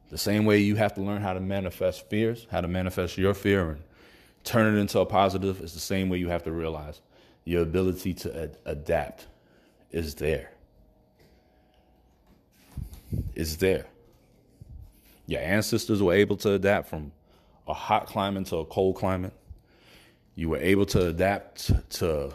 the 0.09 0.19
same 0.19 0.45
way 0.45 0.59
you 0.59 0.77
have 0.77 0.95
to 0.95 1.03
learn 1.03 1.23
how 1.23 1.33
to 1.33 1.41
manifest 1.41 2.09
fears, 2.09 2.47
how 2.51 2.61
to 2.61 2.69
manifest 2.69 3.19
your 3.19 3.35
fear 3.35 3.71
and 3.71 3.83
turn 4.45 4.75
it 4.75 4.79
into 4.79 4.99
a 4.99 5.07
positive 5.07 5.61
It's 5.61 5.73
the 5.75 5.81
same 5.81 6.09
way 6.09 6.19
you 6.19 6.29
have 6.29 6.43
to 6.45 6.53
realize 6.53 7.01
your 7.45 7.63
ability 7.63 8.15
to 8.15 8.43
ad- 8.43 8.59
adapt 8.65 9.27
is 9.91 10.15
there. 10.15 10.53
Is 13.35 13.59
there. 13.59 13.87
Your 15.27 15.41
ancestors 15.41 16.03
were 16.03 16.15
able 16.15 16.37
to 16.39 16.53
adapt 16.53 16.89
from 16.89 17.13
a 17.67 17.75
hot 17.75 18.07
climate 18.07 18.47
to 18.47 18.57
a 18.57 18.67
cold 18.67 18.97
climate. 18.97 19.33
You 20.35 20.49
were 20.49 20.59
able 20.59 20.87
to 20.87 21.09
adapt 21.09 21.71
to 21.99 22.33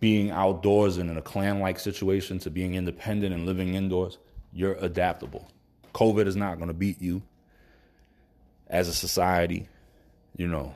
being 0.00 0.30
outdoors 0.30 0.96
and 0.96 1.08
in 1.08 1.16
a 1.16 1.22
clan 1.22 1.60
like 1.60 1.78
situation 1.78 2.38
to 2.40 2.50
being 2.50 2.74
independent 2.74 3.32
and 3.32 3.46
living 3.46 3.74
indoors. 3.74 4.18
You're 4.52 4.74
adaptable. 4.74 5.48
COVID 5.94 6.26
is 6.26 6.36
not 6.36 6.56
going 6.56 6.68
to 6.68 6.74
beat 6.74 7.00
you 7.00 7.22
as 8.68 8.88
a 8.88 8.92
society. 8.92 9.68
You 10.36 10.48
know, 10.48 10.74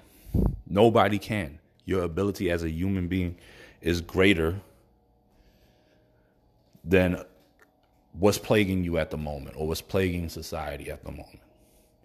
nobody 0.68 1.18
can. 1.18 1.58
Your 1.84 2.02
ability 2.02 2.50
as 2.50 2.62
a 2.62 2.70
human 2.70 3.08
being 3.08 3.36
is 3.80 4.00
greater 4.00 4.60
than 6.84 7.22
what's 8.18 8.38
plaguing 8.38 8.84
you 8.84 8.98
at 8.98 9.10
the 9.10 9.16
moment 9.16 9.56
or 9.56 9.66
what's 9.66 9.80
plaguing 9.80 10.28
society 10.28 10.90
at 10.90 11.04
the 11.04 11.10
moment. 11.10 11.40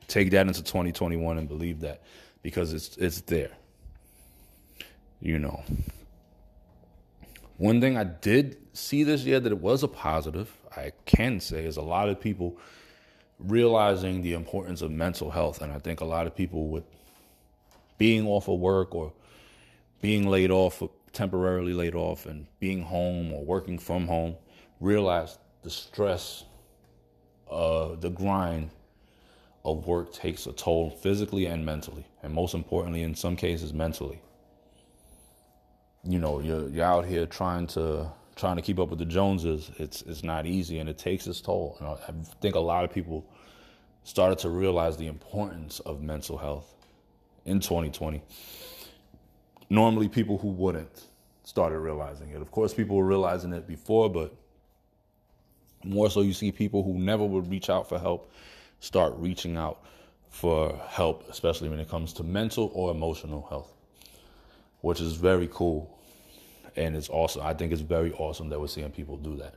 Take 0.08 0.32
that 0.32 0.48
into 0.48 0.64
2021 0.64 1.38
and 1.38 1.48
believe 1.48 1.82
that 1.82 2.02
because 2.42 2.74
it's 2.74 2.98
it's 2.98 3.22
there. 3.22 3.52
You 5.20 5.40
know. 5.40 5.64
One 7.58 7.80
thing 7.80 7.96
I 7.96 8.06
did 8.06 8.58
see 8.74 9.04
this 9.04 9.24
year 9.24 9.40
that 9.40 9.52
it 9.52 9.60
was 9.60 9.84
a 9.84 9.88
positive, 9.88 10.52
I 10.76 10.94
can 11.06 11.40
say, 11.40 11.64
is 11.66 11.78
a 11.78 11.82
lot 11.82 12.10
of 12.10 12.20
people 12.20 12.58
realizing 13.38 14.22
the 14.22 14.34
importance 14.34 14.82
of 14.82 14.90
mental 14.90 15.30
health. 15.30 15.62
And 15.62 15.72
I 15.72 15.78
think 15.78 16.02
a 16.02 16.06
lot 16.06 16.26
of 16.26 16.36
people 16.36 16.70
with 16.70 16.84
being 18.00 18.28
off 18.28 18.48
of 18.48 18.60
work 18.60 18.96
or 18.96 19.14
being 20.02 20.28
laid 20.28 20.50
off, 20.50 20.82
temporarily 21.14 21.74
laid 21.74 21.94
off, 21.94 22.26
and 22.26 22.48
being 22.60 22.82
home 22.82 23.32
or 23.32 23.46
working 23.46 23.78
from 23.78 24.08
home, 24.08 24.36
realize 24.80 25.38
the 25.64 25.70
stress, 25.70 26.44
uh, 27.50 27.96
the 27.96 28.10
grind 28.10 28.70
of 29.64 29.86
work 29.86 30.14
takes 30.14 30.48
a 30.48 30.54
toll 30.54 30.90
physically 30.90 31.46
and 31.46 31.66
mentally, 31.66 32.06
and 32.24 32.34
most 32.34 32.54
importantly, 32.54 33.04
in 33.04 33.16
some 33.16 33.36
cases, 33.36 33.74
mentally. 33.74 34.20
You 36.04 36.20
know, 36.20 36.40
you're 36.40 36.68
you're 36.70 36.86
out 36.86 37.06
here 37.06 37.26
trying 37.26 37.68
to 37.68 38.08
trying 38.36 38.56
to 38.56 38.62
keep 38.62 38.80
up 38.80 38.90
with 38.90 39.00
the 39.00 39.06
Joneses. 39.06 39.70
It's 39.78 40.02
it's 40.04 40.24
not 40.24 40.48
easy, 40.48 40.80
and 40.80 40.90
it 40.90 40.98
takes 40.98 41.28
its 41.28 41.42
toll. 41.42 41.78
And 41.80 41.88
I, 41.88 41.92
I 41.92 42.12
think 42.42 42.56
a 42.56 42.60
lot 42.60 42.84
of 42.84 42.92
people 42.92 43.26
started 44.04 44.40
to 44.40 44.50
realize 44.50 44.98
the 44.98 45.06
importance 45.06 45.80
of 45.82 46.02
mental 46.02 46.38
health 46.38 46.74
in 47.46 47.60
2020. 47.60 48.24
Normally, 49.70 50.10
people 50.10 50.40
who 50.40 50.48
wouldn't 50.48 51.06
started 51.44 51.80
realizing 51.80 52.30
it. 52.30 52.42
Of 52.42 52.50
course, 52.52 52.74
people 52.74 52.96
were 52.96 53.06
realizing 53.06 53.54
it 53.54 53.68
before, 53.68 54.10
but 54.10 54.34
more 55.84 56.10
so, 56.10 56.22
you 56.22 56.34
see 56.34 56.52
people 56.52 56.84
who 56.84 56.94
never 56.94 57.26
would 57.26 57.50
reach 57.50 57.70
out 57.70 57.90
for 57.90 58.00
help 58.00 58.32
start 58.82 59.14
reaching 59.18 59.56
out 59.56 59.80
for 60.30 60.76
help, 60.90 61.30
especially 61.30 61.70
when 61.70 61.80
it 61.80 61.88
comes 61.90 62.14
to 62.14 62.24
mental 62.24 62.72
or 62.74 62.92
emotional 62.92 63.46
health, 63.50 63.74
which 64.82 65.00
is 65.00 65.14
very 65.14 65.48
cool. 65.52 65.98
And 66.76 66.96
it's 66.96 67.10
awesome. 67.10 67.44
I 67.44 67.54
think 67.54 67.72
it's 67.72 67.82
very 67.82 68.12
awesome 68.14 68.50
that 68.50 68.60
we're 68.60 68.68
seeing 68.68 68.90
people 68.92 69.18
do 69.18 69.38
that. 69.38 69.56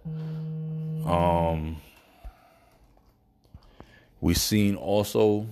Um, 1.09 1.77
we've 4.21 4.37
seen 4.37 4.75
also, 4.77 5.47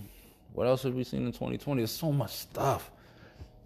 what 0.53 0.67
else 0.67 0.83
have 0.83 0.95
we 0.95 1.05
seen 1.05 1.25
in 1.25 1.33
2020? 1.33 1.81
There's 1.81 1.91
so 1.91 2.13
much 2.13 2.33
stuff. 2.33 2.91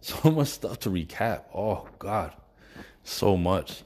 So 0.02 0.30
much 0.30 0.48
stuff 0.48 0.78
to 0.80 0.90
recap. 0.90 1.44
Oh, 1.52 1.88
God. 1.98 2.32
So 3.02 3.36
much. 3.36 3.82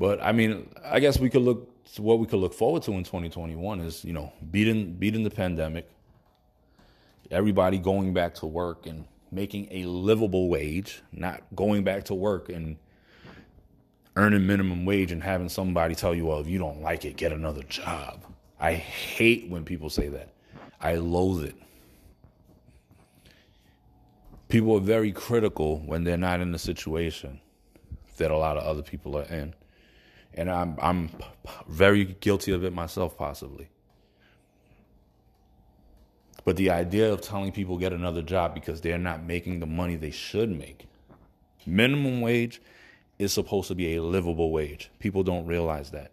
But 0.00 0.20
I 0.20 0.32
mean, 0.32 0.68
I 0.84 0.98
guess 0.98 1.20
we 1.20 1.30
could 1.30 1.42
look 1.42 1.77
so 1.90 2.02
what 2.02 2.18
we 2.18 2.26
could 2.26 2.38
look 2.38 2.52
forward 2.52 2.82
to 2.82 2.92
in 2.92 3.02
2021 3.02 3.80
is, 3.80 4.04
you 4.04 4.12
know, 4.12 4.30
beating 4.50 4.92
beating 4.92 5.24
the 5.24 5.30
pandemic, 5.30 5.88
everybody 7.30 7.78
going 7.78 8.12
back 8.12 8.34
to 8.34 8.46
work 8.46 8.86
and 8.86 9.06
making 9.30 9.68
a 9.70 9.84
livable 9.84 10.48
wage, 10.48 11.02
not 11.12 11.42
going 11.54 11.84
back 11.84 12.04
to 12.04 12.14
work 12.14 12.50
and 12.50 12.76
earning 14.16 14.46
minimum 14.46 14.84
wage 14.84 15.12
and 15.12 15.22
having 15.22 15.48
somebody 15.48 15.94
tell 15.94 16.14
you, 16.14 16.26
well, 16.26 16.40
if 16.40 16.46
you 16.46 16.58
don't 16.58 16.82
like 16.82 17.06
it, 17.06 17.16
get 17.16 17.32
another 17.32 17.62
job. 17.62 18.22
I 18.60 18.74
hate 18.74 19.48
when 19.48 19.64
people 19.64 19.88
say 19.88 20.08
that. 20.08 20.34
I 20.80 20.96
loathe 20.96 21.44
it. 21.44 21.54
People 24.48 24.76
are 24.76 24.80
very 24.80 25.12
critical 25.12 25.78
when 25.86 26.04
they're 26.04 26.16
not 26.16 26.40
in 26.40 26.52
the 26.52 26.58
situation 26.58 27.40
that 28.18 28.30
a 28.30 28.36
lot 28.36 28.58
of 28.58 28.64
other 28.64 28.82
people 28.82 29.16
are 29.16 29.24
in 29.24 29.54
and 30.38 30.48
I'm 30.48 30.76
I'm 30.80 31.10
very 31.68 32.04
guilty 32.04 32.52
of 32.52 32.64
it 32.64 32.72
myself, 32.72 33.18
possibly. 33.18 33.68
But 36.44 36.56
the 36.56 36.70
idea 36.70 37.12
of 37.12 37.20
telling 37.20 37.50
people 37.52 37.76
get 37.76 37.92
another 37.92 38.22
job 38.22 38.54
because 38.54 38.80
they're 38.80 38.96
not 38.96 39.24
making 39.24 39.58
the 39.58 39.66
money 39.66 39.96
they 39.96 40.12
should 40.12 40.48
make, 40.48 40.86
minimum 41.66 42.20
wage 42.20 42.62
is 43.18 43.32
supposed 43.32 43.68
to 43.68 43.74
be 43.74 43.96
a 43.96 44.02
livable 44.02 44.52
wage. 44.52 44.90
People 45.00 45.24
don't 45.24 45.44
realize 45.44 45.90
that. 45.90 46.12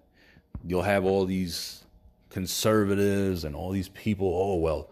You'll 0.66 0.82
have 0.82 1.06
all 1.06 1.26
these 1.26 1.86
conservatives 2.32 3.44
and 3.44 3.56
all 3.56 3.72
these 3.72 3.90
people. 3.90 4.28
Oh 4.28 4.56
well, 4.56 4.90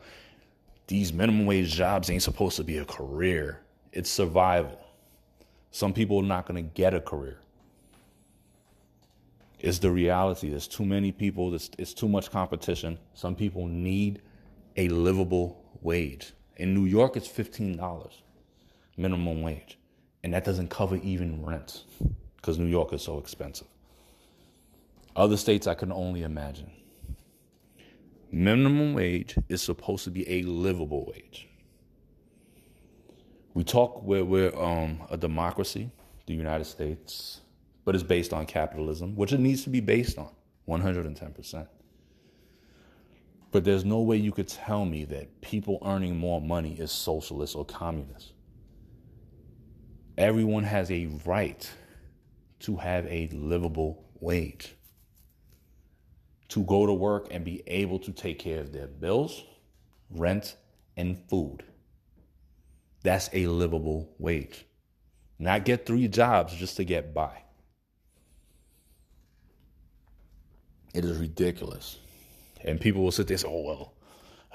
these 0.85 1.11
minimum 1.11 1.47
wage 1.47 1.73
jobs 1.73 2.09
ain't 2.11 2.21
supposed 2.21 2.55
to 2.57 2.63
be 2.63 2.77
a 2.77 2.85
career. 2.85 3.61
It's 3.91 4.11
survival. 4.11 4.79
Some 5.71 5.91
people 5.91 6.19
are 6.19 6.23
not 6.23 6.45
going 6.45 6.63
to 6.63 6.69
get 6.69 6.93
a 6.93 7.01
career 7.01 7.39
is 9.63 9.79
the 9.79 9.89
reality. 9.89 10.49
There's 10.49 10.67
too 10.67 10.85
many 10.85 11.11
people, 11.11 11.55
it's, 11.55 11.71
it's 11.79 11.93
too 11.93 12.09
much 12.09 12.29
competition. 12.29 12.99
Some 13.13 13.33
people 13.33 13.65
need 13.65 14.21
a 14.75 14.89
livable 14.89 15.63
wage. 15.81 16.33
In 16.57 16.75
New 16.75 16.85
York, 16.85 17.15
it's 17.15 17.29
$15 17.29 18.11
minimum 18.97 19.41
wage. 19.41 19.79
And 20.23 20.33
that 20.33 20.43
doesn't 20.43 20.69
cover 20.69 20.97
even 20.97 21.43
rent 21.43 21.85
because 22.35 22.59
New 22.59 22.67
York 22.67 22.91
is 22.93 23.01
so 23.01 23.17
expensive. 23.17 23.67
Other 25.15 25.37
states, 25.37 25.65
I 25.65 25.75
can 25.75 25.91
only 25.91 26.23
imagine. 26.23 26.71
Minimum 28.31 28.93
wage 28.93 29.37
is 29.47 29.61
supposed 29.61 30.03
to 30.03 30.11
be 30.11 30.29
a 30.29 30.41
livable 30.43 31.05
wage. 31.05 31.47
We 33.53 33.63
talk, 33.63 34.03
we're, 34.03 34.25
we're 34.25 34.55
um, 34.59 35.03
a 35.09 35.15
democracy, 35.15 35.89
the 36.25 36.33
United 36.33 36.65
States 36.65 37.42
but 37.85 37.95
it's 37.95 38.03
based 38.03 38.33
on 38.33 38.45
capitalism, 38.45 39.15
which 39.15 39.33
it 39.33 39.39
needs 39.39 39.63
to 39.63 39.69
be 39.69 39.79
based 39.79 40.17
on 40.17 40.29
110%. 40.67 41.67
But 43.51 43.63
there's 43.63 43.85
no 43.85 44.01
way 44.01 44.17
you 44.17 44.31
could 44.31 44.47
tell 44.47 44.83
me 44.83 45.05
that 45.05 45.41
people 45.41 45.77
earning 45.85 46.17
more 46.17 46.41
money 46.41 46.73
is 46.73 46.91
socialist 46.91 47.55
or 47.55 47.65
communist. 47.65 48.33
Everyone 50.17 50.63
has 50.63 50.89
a 50.89 51.07
right 51.25 51.69
to 52.61 52.77
have 52.77 53.05
a 53.05 53.29
livable 53.31 54.05
wage, 54.19 54.75
to 56.47 56.63
go 56.63 56.85
to 56.85 56.93
work 56.93 57.27
and 57.29 57.43
be 57.43 57.61
able 57.67 57.99
to 57.99 58.11
take 58.11 58.39
care 58.39 58.59
of 58.59 58.71
their 58.71 58.87
bills, 58.87 59.43
rent, 60.09 60.55
and 60.97 61.17
food. 61.29 61.63
That's 63.03 63.29
a 63.33 63.47
livable 63.47 64.09
wage. 64.17 64.65
Not 65.37 65.65
get 65.65 65.85
three 65.85 66.07
jobs 66.07 66.55
just 66.55 66.77
to 66.77 66.85
get 66.85 67.13
by. 67.13 67.42
It 70.93 71.05
is 71.05 71.17
ridiculous. 71.17 71.99
And 72.63 72.79
people 72.79 73.03
will 73.03 73.11
sit 73.11 73.27
there 73.27 73.35
and 73.35 73.41
say, 73.41 73.47
oh, 73.49 73.61
well, 73.61 73.93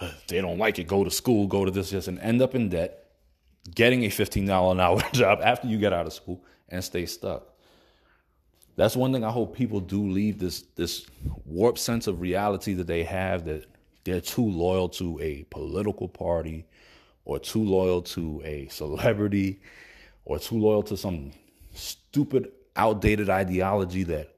uh, 0.01 0.11
they 0.29 0.41
don't 0.41 0.59
like 0.59 0.79
it, 0.79 0.87
go 0.87 1.05
to 1.05 1.11
school, 1.11 1.47
go 1.47 1.65
to 1.65 1.71
this, 1.71 1.91
this, 1.91 2.09
and 2.09 2.19
end 2.21 2.41
up 2.41 2.55
in 2.55 2.69
debt, 2.69 3.11
getting 3.75 4.05
a 4.05 4.09
$15 4.09 4.73
an 4.73 4.81
hour 4.81 5.01
job 5.13 5.41
after 5.43 5.67
you 5.67 5.79
get 5.79 5.93
out 5.93 6.07
of 6.07 6.13
school 6.13 6.43
and 6.69 6.83
stay 6.83 7.07
stuck. 7.07 7.49
That's 8.77 8.95
one 8.95 9.13
thing 9.13 9.25
I 9.25 9.31
hope 9.31 9.57
people 9.57 9.81
do 9.81 10.09
leave 10.09 10.39
this 10.39 10.63
this 10.77 11.05
warped 11.45 11.81
sense 11.81 12.07
of 12.07 12.21
reality 12.21 12.75
that 12.75 12.87
they 12.87 13.03
have 13.03 13.45
that 13.47 13.67
they're 14.05 14.21
too 14.21 14.49
loyal 14.49 14.89
to 14.91 15.19
a 15.21 15.43
political 15.51 16.07
party 16.07 16.65
or 17.25 17.41
too 17.41 17.65
loyal 17.65 18.03
to 18.03 18.41
a 18.45 18.69
celebrity 18.69 19.61
or 20.25 20.39
too 20.39 20.59
loyal 20.59 20.85
to 20.85 20.97
some 20.97 21.33
stupid 21.75 22.53
outdated 22.77 23.29
ideology 23.29 24.05
that 24.05 24.33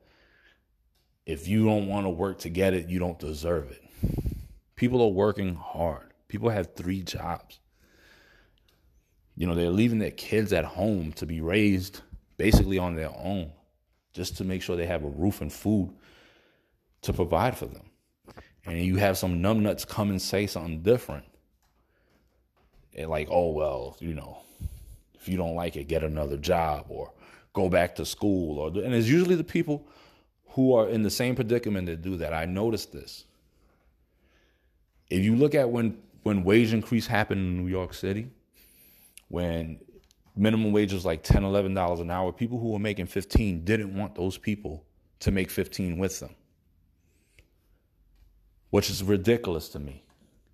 if 1.26 1.48
you 1.48 1.64
don't 1.64 1.86
want 1.86 2.06
to 2.06 2.10
work 2.10 2.38
to 2.40 2.48
get 2.48 2.74
it, 2.74 2.88
you 2.88 2.98
don't 2.98 3.18
deserve 3.18 3.70
it. 3.70 3.82
People 4.76 5.02
are 5.02 5.08
working 5.08 5.54
hard. 5.54 6.12
People 6.28 6.48
have 6.50 6.74
three 6.74 7.02
jobs. 7.02 7.60
You 9.36 9.46
know, 9.46 9.54
they're 9.54 9.70
leaving 9.70 9.98
their 9.98 10.10
kids 10.10 10.52
at 10.52 10.64
home 10.64 11.12
to 11.12 11.26
be 11.26 11.40
raised 11.40 12.02
basically 12.36 12.78
on 12.78 12.94
their 12.96 13.10
own 13.10 13.52
just 14.12 14.36
to 14.38 14.44
make 14.44 14.62
sure 14.62 14.76
they 14.76 14.86
have 14.86 15.04
a 15.04 15.08
roof 15.08 15.40
and 15.40 15.52
food 15.52 15.94
to 17.02 17.12
provide 17.12 17.56
for 17.56 17.66
them. 17.66 17.90
And 18.66 18.78
you 18.78 18.96
have 18.96 19.18
some 19.18 19.42
numbnuts 19.42 19.86
come 19.86 20.10
and 20.10 20.20
say 20.20 20.46
something 20.46 20.82
different. 20.82 21.24
and 22.94 23.08
like, 23.10 23.28
oh 23.30 23.50
well, 23.52 23.96
you 24.00 24.14
know, 24.14 24.38
if 25.14 25.28
you 25.28 25.36
don't 25.36 25.54
like 25.54 25.76
it, 25.76 25.88
get 25.88 26.02
another 26.04 26.36
job 26.36 26.86
or 26.88 27.12
go 27.52 27.68
back 27.68 27.94
to 27.96 28.04
school. 28.04 28.58
Or 28.58 28.68
and 28.68 28.94
it's 28.94 29.08
usually 29.08 29.36
the 29.36 29.44
people 29.44 29.86
who 30.50 30.74
are 30.74 30.88
in 30.88 31.02
the 31.02 31.10
same 31.10 31.34
predicament 31.34 31.86
that 31.86 32.02
do 32.02 32.16
that. 32.16 32.32
I 32.32 32.44
noticed 32.44 32.92
this. 32.92 33.24
If 35.08 35.24
you 35.24 35.36
look 35.36 35.54
at 35.54 35.70
when 35.70 35.98
when 36.22 36.44
wage 36.44 36.72
increase 36.72 37.06
happened 37.06 37.40
in 37.40 37.64
New 37.64 37.70
York 37.70 37.94
City, 37.94 38.30
when 39.28 39.80
minimum 40.36 40.72
wage 40.72 40.92
was 40.92 41.04
like 41.04 41.22
10 41.22 41.44
11 41.44 41.74
dollars 41.74 42.00
an 42.00 42.10
hour 42.10 42.32
people 42.32 42.58
who 42.58 42.70
were 42.70 42.78
making 42.78 43.06
15 43.06 43.64
didn't 43.64 43.96
want 43.96 44.14
those 44.14 44.36
people 44.36 44.84
to 45.20 45.30
make 45.30 45.50
15 45.50 45.98
with 45.98 46.20
them 46.20 46.34
which 48.70 48.90
is 48.90 49.02
ridiculous 49.02 49.68
to 49.68 49.78
me 49.78 50.04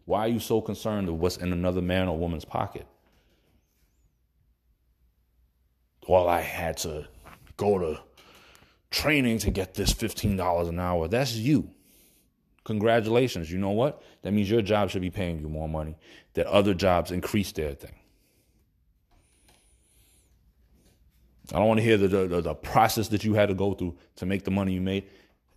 why 0.05 0.21
are 0.21 0.29
you 0.29 0.39
so 0.39 0.61
concerned 0.61 1.09
with 1.09 1.21
what's 1.21 1.37
in 1.37 1.53
another 1.53 1.83
man 1.83 2.09
or 2.09 2.19
woman's 2.19 2.45
pocket 2.45 2.87
well 6.09 6.29
i 6.29 6.41
had 6.41 6.77
to 6.77 7.07
go 7.57 7.79
to 7.79 8.01
training 8.97 9.39
to 9.39 9.51
get 9.51 9.75
this 9.75 9.93
$15 9.93 10.69
an 10.69 10.81
hour 10.81 11.07
that's 11.07 11.35
you 11.35 11.71
congratulations 12.65 13.51
you 13.53 13.59
know 13.59 13.71
what 13.71 14.03
that 14.23 14.33
means 14.33 14.51
your 14.51 14.63
job 14.63 14.89
should 14.91 15.03
be 15.03 15.11
paying 15.11 15.39
you 15.39 15.49
more 15.49 15.69
money 15.69 15.97
that 16.35 16.47
other 16.47 16.75
jobs 16.75 17.11
increase 17.11 17.53
their 17.53 17.75
thing 17.75 17.95
I 21.53 21.59
don't 21.59 21.69
want 21.69 21.79
to 21.79 21.85
hear 21.85 21.97
the, 21.97 22.09
the, 22.09 22.41
the 22.41 22.55
process 22.55 23.09
that 23.09 23.23
you 23.23 23.35
had 23.35 23.49
to 23.51 23.55
go 23.55 23.75
through 23.75 23.97
to 24.17 24.27
make 24.27 24.45
the 24.45 24.51
money 24.51 24.73
you 24.73 24.81
made. 24.81 25.09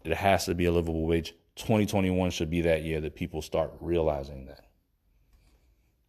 It 0.04 0.14
has 0.14 0.46
to 0.46 0.54
be 0.54 0.66
a 0.66 0.72
livable 0.72 1.08
wage. 1.08 1.34
2021 1.56 2.30
should 2.32 2.50
be 2.50 2.62
that 2.62 2.84
year 2.84 3.02
that 3.02 3.16
people 3.16 3.42
start 3.42 3.74
realizing 3.82 4.46
that. 4.46 4.66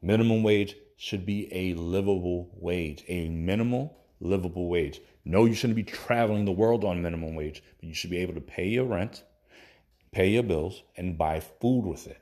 Minimum 0.02 0.42
wage 0.42 0.76
should 0.96 1.24
be 1.24 1.52
a 1.52 1.74
livable 1.74 2.50
wage, 2.54 3.04
a 3.08 3.30
minimal 3.30 3.96
livable 4.20 4.68
wage. 4.68 5.00
No, 5.24 5.44
you 5.44 5.54
shouldn't 5.54 5.76
be 5.76 5.82
traveling 5.82 6.44
the 6.44 6.52
world 6.52 6.84
on 6.84 7.02
minimum 7.02 7.34
wage, 7.34 7.62
but 7.78 7.88
you 7.88 7.94
should 7.94 8.10
be 8.10 8.18
able 8.18 8.34
to 8.34 8.40
pay 8.40 8.68
your 8.68 8.84
rent, 8.84 9.24
pay 10.12 10.28
your 10.28 10.42
bills, 10.42 10.82
and 10.96 11.18
buy 11.18 11.40
food 11.40 11.86
with 11.86 12.06
it. 12.06 12.20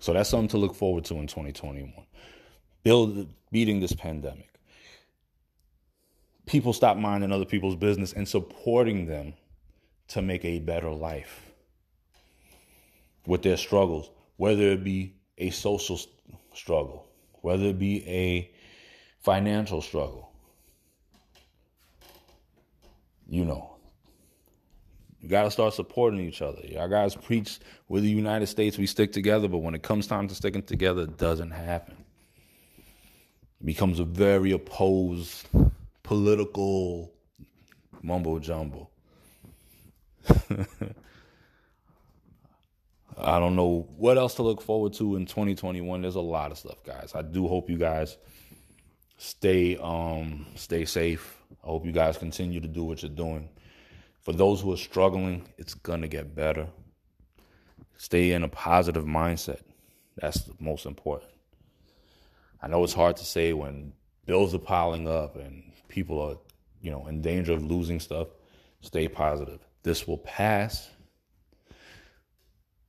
So 0.00 0.12
that's 0.12 0.30
something 0.30 0.48
to 0.48 0.58
look 0.58 0.74
forward 0.74 1.04
to 1.06 1.14
in 1.16 1.26
2021 1.26 1.92
build 2.82 3.28
beating 3.50 3.80
this 3.80 3.92
pandemic. 3.92 4.48
People 6.46 6.72
stop 6.72 6.96
minding 6.96 7.32
other 7.32 7.44
people's 7.44 7.76
business 7.76 8.14
and 8.14 8.26
supporting 8.26 9.04
them 9.04 9.34
to 10.08 10.22
make 10.22 10.42
a 10.44 10.58
better 10.60 10.90
life 10.90 11.50
with 13.26 13.42
their 13.42 13.58
struggles, 13.58 14.10
whether 14.38 14.62
it 14.70 14.82
be 14.82 15.14
a 15.36 15.50
social 15.50 16.00
struggle, 16.58 17.06
whether 17.42 17.66
it 17.66 17.78
be 17.78 18.06
a 18.08 18.50
financial 19.20 19.80
struggle. 19.82 20.30
You 23.28 23.44
know, 23.44 23.76
you 25.20 25.28
got 25.28 25.44
to 25.44 25.50
start 25.50 25.74
supporting 25.74 26.20
each 26.20 26.42
other. 26.42 26.60
Y'all 26.64 26.88
guys 26.88 27.14
preach 27.14 27.58
with 27.88 28.02
the 28.02 28.10
United 28.10 28.46
States, 28.46 28.78
we 28.78 28.86
stick 28.86 29.12
together, 29.12 29.48
but 29.48 29.58
when 29.58 29.74
it 29.74 29.82
comes 29.82 30.06
time 30.06 30.28
to 30.28 30.34
sticking 30.34 30.62
together, 30.62 31.02
it 31.02 31.18
doesn't 31.18 31.50
happen 31.50 31.96
It 33.60 33.66
becomes 33.66 34.00
a 34.00 34.04
very 34.04 34.52
opposed 34.52 35.46
political 36.02 37.12
mumbo 38.02 38.38
jumbo. 38.38 38.88
I 43.20 43.38
don't 43.38 43.56
know 43.56 43.88
what 43.96 44.16
else 44.16 44.34
to 44.36 44.42
look 44.42 44.62
forward 44.62 44.92
to 44.94 45.16
in 45.16 45.26
2021. 45.26 46.02
There's 46.02 46.14
a 46.14 46.20
lot 46.20 46.52
of 46.52 46.58
stuff, 46.58 46.82
guys. 46.84 47.12
I 47.14 47.22
do 47.22 47.48
hope 47.48 47.68
you 47.68 47.78
guys 47.78 48.16
stay 49.16 49.76
um 49.76 50.46
stay 50.54 50.84
safe. 50.84 51.36
I 51.64 51.66
hope 51.66 51.84
you 51.84 51.92
guys 51.92 52.16
continue 52.16 52.60
to 52.60 52.68
do 52.68 52.84
what 52.84 53.02
you're 53.02 53.10
doing. 53.10 53.48
For 54.22 54.32
those 54.32 54.60
who 54.60 54.72
are 54.72 54.78
struggling, 54.78 55.48
it's 55.58 55.74
going 55.74 56.02
to 56.02 56.08
get 56.08 56.34
better. 56.34 56.68
Stay 57.96 58.32
in 58.32 58.44
a 58.44 58.48
positive 58.48 59.04
mindset. 59.04 59.60
That's 60.16 60.42
the 60.42 60.54
most 60.60 60.86
important. 60.86 61.30
I 62.62 62.68
know 62.68 62.84
it's 62.84 62.92
hard 62.92 63.16
to 63.16 63.24
say 63.24 63.52
when 63.52 63.92
bills 64.26 64.54
are 64.54 64.58
piling 64.58 65.08
up 65.08 65.36
and 65.36 65.72
people 65.88 66.20
are, 66.20 66.36
you 66.80 66.90
know, 66.90 67.06
in 67.06 67.22
danger 67.22 67.52
of 67.52 67.64
losing 67.64 68.00
stuff. 68.00 68.28
Stay 68.80 69.08
positive. 69.08 69.60
This 69.82 70.06
will 70.06 70.18
pass. 70.18 70.90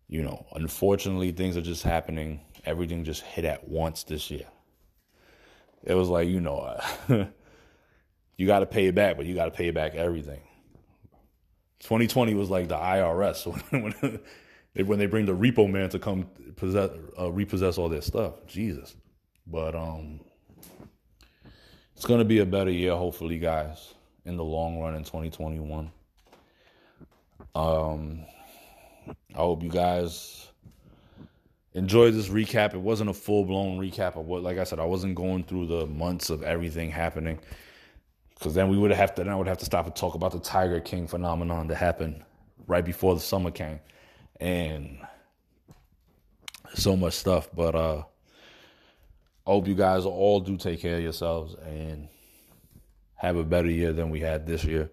You 0.09 0.23
know, 0.23 0.45
unfortunately, 0.53 1.31
things 1.31 1.55
are 1.55 1.61
just 1.61 1.83
happening. 1.83 2.41
Everything 2.65 3.03
just 3.03 3.21
hit 3.21 3.45
at 3.45 3.69
once 3.69 4.03
this 4.03 4.31
year. 4.31 4.47
It 5.83 5.93
was 5.93 6.09
like, 6.09 6.27
you 6.27 6.41
know, 6.41 6.79
you 8.37 8.47
got 8.47 8.59
to 8.59 8.65
pay 8.65 8.87
it 8.87 8.95
back, 8.95 9.17
but 9.17 9.27
you 9.27 9.35
got 9.35 9.45
to 9.45 9.51
pay 9.51 9.69
back 9.69 9.93
everything. 9.93 10.41
2020 11.81 12.33
was 12.33 12.49
like 12.49 12.67
the 12.67 12.75
IRS 12.75 13.45
when, 14.73 14.87
when 14.87 14.99
they 14.99 15.05
bring 15.05 15.27
the 15.27 15.35
repo 15.35 15.69
man 15.69 15.89
to 15.89 15.99
come 15.99 16.25
possess, 16.55 16.89
uh, 17.17 17.31
repossess 17.31 17.77
all 17.77 17.87
their 17.87 18.01
stuff. 18.01 18.33
Jesus. 18.47 18.95
But 19.45 19.75
um, 19.75 20.21
it's 21.95 22.05
going 22.05 22.19
to 22.19 22.25
be 22.25 22.39
a 22.39 22.45
better 22.45 22.71
year, 22.71 22.95
hopefully, 22.95 23.37
guys, 23.37 23.93
in 24.25 24.37
the 24.37 24.43
long 24.43 24.79
run 24.79 24.95
in 24.95 25.03
2021. 25.03 25.91
Um, 27.55 28.25
I 29.09 29.37
hope 29.37 29.63
you 29.63 29.69
guys 29.69 30.47
enjoyed 31.73 32.13
this 32.13 32.29
recap. 32.29 32.73
It 32.73 32.81
wasn't 32.81 33.09
a 33.09 33.13
full 33.13 33.45
blown 33.45 33.79
recap 33.79 34.15
of 34.15 34.25
what, 34.25 34.43
like 34.43 34.57
I 34.57 34.63
said, 34.63 34.79
I 34.79 34.85
wasn't 34.85 35.15
going 35.15 35.43
through 35.43 35.67
the 35.67 35.85
months 35.87 36.29
of 36.29 36.43
everything 36.43 36.91
happening. 36.91 37.39
Because 38.33 38.53
then 38.53 38.69
we 38.69 38.77
would 38.77 38.91
have 38.91 39.15
to, 39.15 39.23
then 39.23 39.33
I 39.33 39.35
would 39.35 39.47
have 39.47 39.57
to 39.57 39.65
stop 39.65 39.85
and 39.85 39.95
talk 39.95 40.15
about 40.15 40.31
the 40.31 40.39
Tiger 40.39 40.79
King 40.79 41.07
phenomenon 41.07 41.67
that 41.67 41.75
happened 41.75 42.23
right 42.67 42.85
before 42.85 43.15
the 43.15 43.21
summer 43.21 43.51
came, 43.51 43.79
and 44.39 44.99
so 46.73 46.95
much 46.95 47.15
stuff. 47.15 47.49
But 47.53 47.75
uh, 47.75 48.03
I 49.45 49.51
hope 49.51 49.67
you 49.67 49.75
guys 49.75 50.05
all 50.05 50.39
do 50.39 50.55
take 50.55 50.79
care 50.81 50.97
of 50.97 51.03
yourselves 51.03 51.55
and 51.65 52.07
have 53.15 53.35
a 53.35 53.43
better 53.43 53.69
year 53.69 53.91
than 53.91 54.09
we 54.09 54.21
had 54.21 54.47
this 54.47 54.63
year. 54.63 54.89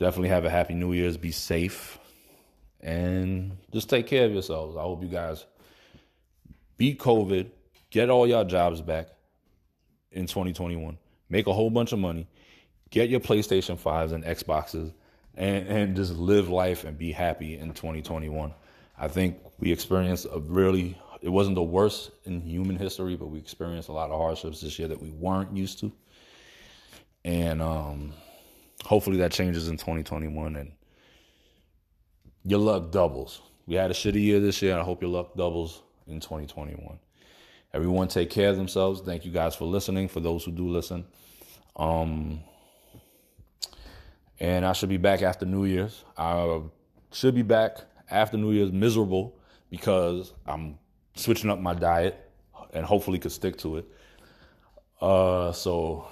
Definitely 0.00 0.30
have 0.30 0.44
a 0.44 0.50
happy 0.50 0.74
New 0.74 0.92
Year's. 0.92 1.16
Be 1.16 1.30
safe 1.30 1.98
and 2.86 3.58
just 3.72 3.90
take 3.90 4.06
care 4.06 4.24
of 4.24 4.32
yourselves. 4.32 4.76
I 4.76 4.82
hope 4.82 5.02
you 5.02 5.08
guys 5.08 5.44
beat 6.76 7.00
COVID, 7.00 7.50
get 7.90 8.08
all 8.08 8.28
your 8.28 8.44
jobs 8.44 8.80
back 8.80 9.08
in 10.12 10.26
2021, 10.26 10.96
make 11.28 11.48
a 11.48 11.52
whole 11.52 11.68
bunch 11.68 11.92
of 11.92 11.98
money, 11.98 12.28
get 12.90 13.10
your 13.10 13.18
PlayStation 13.18 13.76
5s 13.76 14.12
and 14.12 14.22
Xboxes, 14.24 14.92
and, 15.34 15.66
and 15.66 15.96
just 15.96 16.12
live 16.12 16.48
life 16.48 16.84
and 16.84 16.96
be 16.96 17.10
happy 17.10 17.58
in 17.58 17.72
2021. 17.74 18.54
I 18.96 19.08
think 19.08 19.36
we 19.58 19.72
experienced 19.72 20.28
a 20.32 20.38
really 20.38 20.96
it 21.22 21.30
wasn't 21.30 21.56
the 21.56 21.62
worst 21.62 22.12
in 22.24 22.40
human 22.42 22.76
history, 22.76 23.16
but 23.16 23.26
we 23.26 23.38
experienced 23.40 23.88
a 23.88 23.92
lot 23.92 24.10
of 24.10 24.20
hardships 24.20 24.60
this 24.60 24.78
year 24.78 24.86
that 24.86 25.02
we 25.02 25.10
weren't 25.10 25.56
used 25.56 25.80
to. 25.80 25.90
And 27.24 27.60
um, 27.60 28.12
hopefully 28.84 29.16
that 29.16 29.32
changes 29.32 29.68
in 29.68 29.76
2021 29.76 30.54
and 30.54 30.70
your 32.46 32.60
luck 32.60 32.92
doubles. 32.92 33.42
We 33.66 33.74
had 33.74 33.90
a 33.90 33.94
shitty 33.94 34.22
year 34.22 34.38
this 34.38 34.62
year, 34.62 34.72
and 34.72 34.80
I 34.80 34.84
hope 34.84 35.02
your 35.02 35.10
luck 35.10 35.34
doubles 35.34 35.82
in 36.06 36.20
2021. 36.20 36.98
Everyone 37.74 38.06
take 38.06 38.30
care 38.30 38.50
of 38.50 38.56
themselves. 38.56 39.00
Thank 39.00 39.24
you 39.24 39.32
guys 39.32 39.56
for 39.56 39.64
listening, 39.64 40.06
for 40.06 40.20
those 40.20 40.44
who 40.44 40.52
do 40.52 40.68
listen. 40.68 41.04
Um, 41.74 42.40
and 44.38 44.64
I 44.64 44.72
should 44.72 44.88
be 44.88 44.96
back 44.96 45.22
after 45.22 45.44
New 45.44 45.64
Year's. 45.64 46.04
I 46.16 46.62
should 47.12 47.34
be 47.34 47.42
back 47.42 47.78
after 48.08 48.36
New 48.36 48.52
Year's 48.52 48.70
miserable 48.70 49.36
because 49.68 50.32
I'm 50.46 50.78
switching 51.16 51.50
up 51.50 51.58
my 51.58 51.74
diet 51.74 52.30
and 52.72 52.86
hopefully 52.86 53.18
could 53.18 53.32
stick 53.32 53.58
to 53.58 53.78
it. 53.78 53.88
Uh, 55.00 55.50
so, 55.50 56.06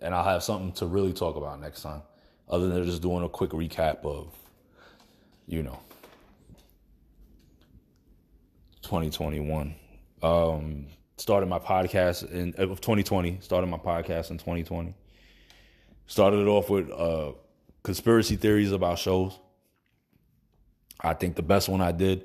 and 0.00 0.14
I'll 0.14 0.24
have 0.24 0.42
something 0.42 0.72
to 0.72 0.86
really 0.86 1.12
talk 1.12 1.36
about 1.36 1.60
next 1.60 1.82
time, 1.82 2.02
other 2.48 2.68
than 2.68 2.84
just 2.84 3.02
doing 3.02 3.24
a 3.24 3.28
quick 3.28 3.50
recap 3.50 4.04
of, 4.06 4.34
you 5.46 5.62
know, 5.62 5.78
2021. 8.82 9.74
Um, 10.22 10.86
started 11.16 11.46
my 11.46 11.58
podcast 11.58 12.30
in 12.30 12.54
of 12.56 12.80
2020. 12.80 13.38
Started 13.40 13.66
my 13.66 13.78
podcast 13.78 14.30
in 14.30 14.38
2020. 14.38 14.94
Started 16.06 16.40
it 16.40 16.48
off 16.48 16.68
with 16.70 16.90
uh, 16.90 17.32
conspiracy 17.82 18.36
theories 18.36 18.72
about 18.72 18.98
shows. 18.98 19.38
I 21.00 21.14
think 21.14 21.36
the 21.36 21.42
best 21.42 21.68
one 21.68 21.80
I 21.80 21.92
did 21.92 22.24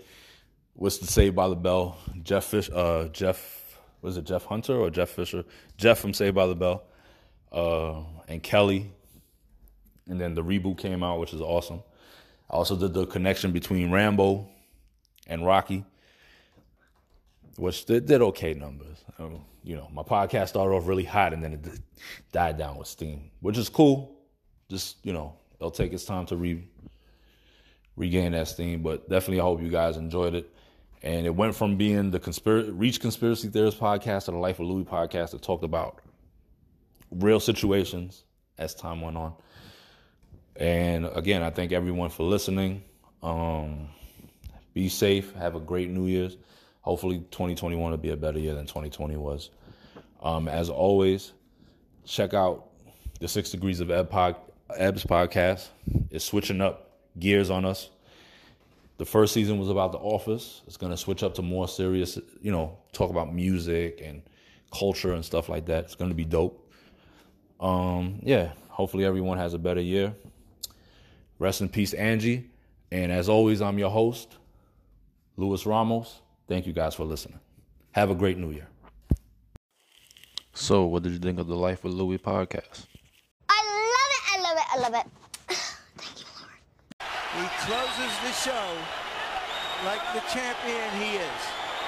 was 0.75 0.99
the 0.99 1.07
Saved 1.07 1.35
by 1.35 1.49
the 1.49 1.55
Bell. 1.55 1.97
Jeff 2.23 2.45
Fish, 2.45 2.69
uh, 2.73 3.07
Jeff, 3.09 3.79
was 4.01 4.17
it 4.17 4.25
Jeff 4.25 4.45
Hunter 4.45 4.75
or 4.75 4.89
Jeff 4.89 5.09
Fisher? 5.09 5.43
Jeff 5.77 5.99
from 5.99 6.13
Saved 6.13 6.35
by 6.35 6.47
the 6.47 6.55
Bell, 6.55 6.83
uh, 7.51 8.01
and 8.27 8.41
Kelly. 8.41 8.91
And 10.07 10.19
then 10.19 10.33
the 10.33 10.43
reboot 10.43 10.77
came 10.77 11.03
out, 11.03 11.19
which 11.19 11.33
is 11.33 11.41
awesome. 11.41 11.83
I 12.49 12.55
also 12.55 12.75
did 12.75 12.93
the 12.93 13.05
connection 13.05 13.51
between 13.51 13.91
Rambo 13.91 14.47
and 15.27 15.45
Rocky, 15.45 15.85
which 17.57 17.85
they 17.85 17.99
did 17.99 18.21
okay 18.21 18.53
numbers. 18.53 19.03
Um, 19.19 19.41
you 19.63 19.75
know, 19.75 19.87
my 19.93 20.01
podcast 20.01 20.49
started 20.49 20.73
off 20.73 20.87
really 20.87 21.03
hot 21.03 21.33
and 21.33 21.43
then 21.43 21.53
it 21.53 21.61
d- 21.61 21.71
died 22.31 22.57
down 22.57 22.77
with 22.77 22.87
steam, 22.87 23.29
which 23.41 23.57
is 23.57 23.69
cool. 23.69 24.15
Just 24.69 24.97
you 25.03 25.13
know, 25.13 25.35
it'll 25.59 25.71
take 25.71 25.93
its 25.93 26.05
time 26.05 26.25
to 26.27 26.37
re 26.37 26.63
regain 27.95 28.31
that 28.31 28.47
steam. 28.47 28.81
But 28.81 29.09
definitely, 29.09 29.41
I 29.41 29.43
hope 29.43 29.61
you 29.61 29.69
guys 29.69 29.97
enjoyed 29.97 30.33
it. 30.33 30.49
And 31.01 31.25
it 31.25 31.33
went 31.35 31.55
from 31.55 31.77
being 31.77 32.11
the 32.11 32.73
Reach 32.73 32.99
Conspiracy 32.99 33.47
Theorist 33.47 33.79
podcast 33.79 34.25
to 34.25 34.31
the 34.31 34.37
Life 34.37 34.59
of 34.59 34.65
Louie 34.67 34.83
podcast 34.83 35.31
that 35.31 35.41
talked 35.41 35.63
about 35.63 36.01
real 37.11 37.39
situations 37.39 38.23
as 38.57 38.75
time 38.75 39.01
went 39.01 39.15
on. 39.15 39.33
And 40.59 41.05
again, 41.15 41.41
I 41.41 41.51
thank 41.51 41.71
everyone 41.71 42.09
for 42.09 42.23
listening. 42.23 42.83
Um, 43.23 43.87
be 44.73 44.89
safe. 44.89 45.33
Have 45.35 45.55
a 45.55 45.59
great 45.59 45.89
New 45.89 46.07
Year's. 46.07 46.35
Hopefully, 46.81 47.19
2021 47.31 47.91
will 47.91 47.97
be 47.97 48.09
a 48.09 48.17
better 48.17 48.39
year 48.39 48.53
than 48.53 48.65
2020 48.65 49.15
was. 49.15 49.51
Um, 50.21 50.49
as 50.49 50.69
always, 50.69 51.31
check 52.05 52.33
out 52.33 52.67
the 53.21 53.27
Six 53.29 53.51
Degrees 53.51 53.79
of 53.79 53.89
Eb 53.89 54.09
pod, 54.09 54.35
Eb's 54.75 55.05
podcast. 55.05 55.69
It's 56.11 56.25
switching 56.25 56.59
up 56.59 56.91
gears 57.17 57.49
on 57.49 57.63
us. 57.63 57.89
The 58.97 59.05
first 59.05 59.33
season 59.33 59.59
was 59.59 59.69
about 59.69 59.93
The 59.93 59.97
Office. 59.97 60.61
It's 60.67 60.75
going 60.75 60.91
to 60.91 60.97
switch 60.97 61.23
up 61.23 61.35
to 61.35 61.41
more 61.41 61.69
serious, 61.69 62.19
you 62.41 62.51
know, 62.51 62.77
talk 62.91 63.09
about 63.09 63.33
music 63.33 64.01
and 64.03 64.21
culture 64.77 65.13
and 65.13 65.23
stuff 65.23 65.47
like 65.47 65.67
that. 65.67 65.85
It's 65.85 65.95
going 65.95 66.11
to 66.11 66.15
be 66.15 66.25
dope. 66.25 66.69
Um, 67.61 68.19
yeah, 68.23 68.51
hopefully 68.67 69.05
everyone 69.05 69.37
has 69.37 69.53
a 69.53 69.57
better 69.57 69.79
year. 69.79 70.13
Rest 71.39 71.61
in 71.61 71.69
peace, 71.69 71.93
Angie. 71.93 72.49
And 72.91 73.11
as 73.11 73.29
always, 73.29 73.61
I'm 73.61 73.79
your 73.79 73.89
host, 73.89 74.37
Luis 75.37 75.65
Ramos. 75.65 76.21
Thank 76.47 76.67
you 76.67 76.73
guys 76.73 76.95
for 76.95 77.05
listening. 77.05 77.39
Have 77.91 78.09
a 78.11 78.15
great 78.15 78.37
new 78.37 78.51
year. 78.51 78.67
So, 80.53 80.85
what 80.85 81.03
did 81.03 81.13
you 81.13 81.19
think 81.19 81.39
of 81.39 81.47
the 81.47 81.55
Life 81.55 81.83
with 81.83 81.93
Louie 81.93 82.17
podcast? 82.17 82.85
I 83.47 83.61
love 83.63 84.11
it. 84.11 84.23
I 84.27 84.41
love 84.41 84.57
it. 84.57 84.65
I 84.73 84.79
love 84.79 84.93
it. 84.95 85.11
Thank 85.97 86.19
you, 86.19 86.25
Lord. 86.41 86.59
He 87.39 87.65
closes 87.65 88.13
the 88.23 88.33
show 88.33 88.77
like 89.85 90.01
the 90.13 90.21
champion 90.31 90.91
he 91.01 91.17
is. 91.17 91.68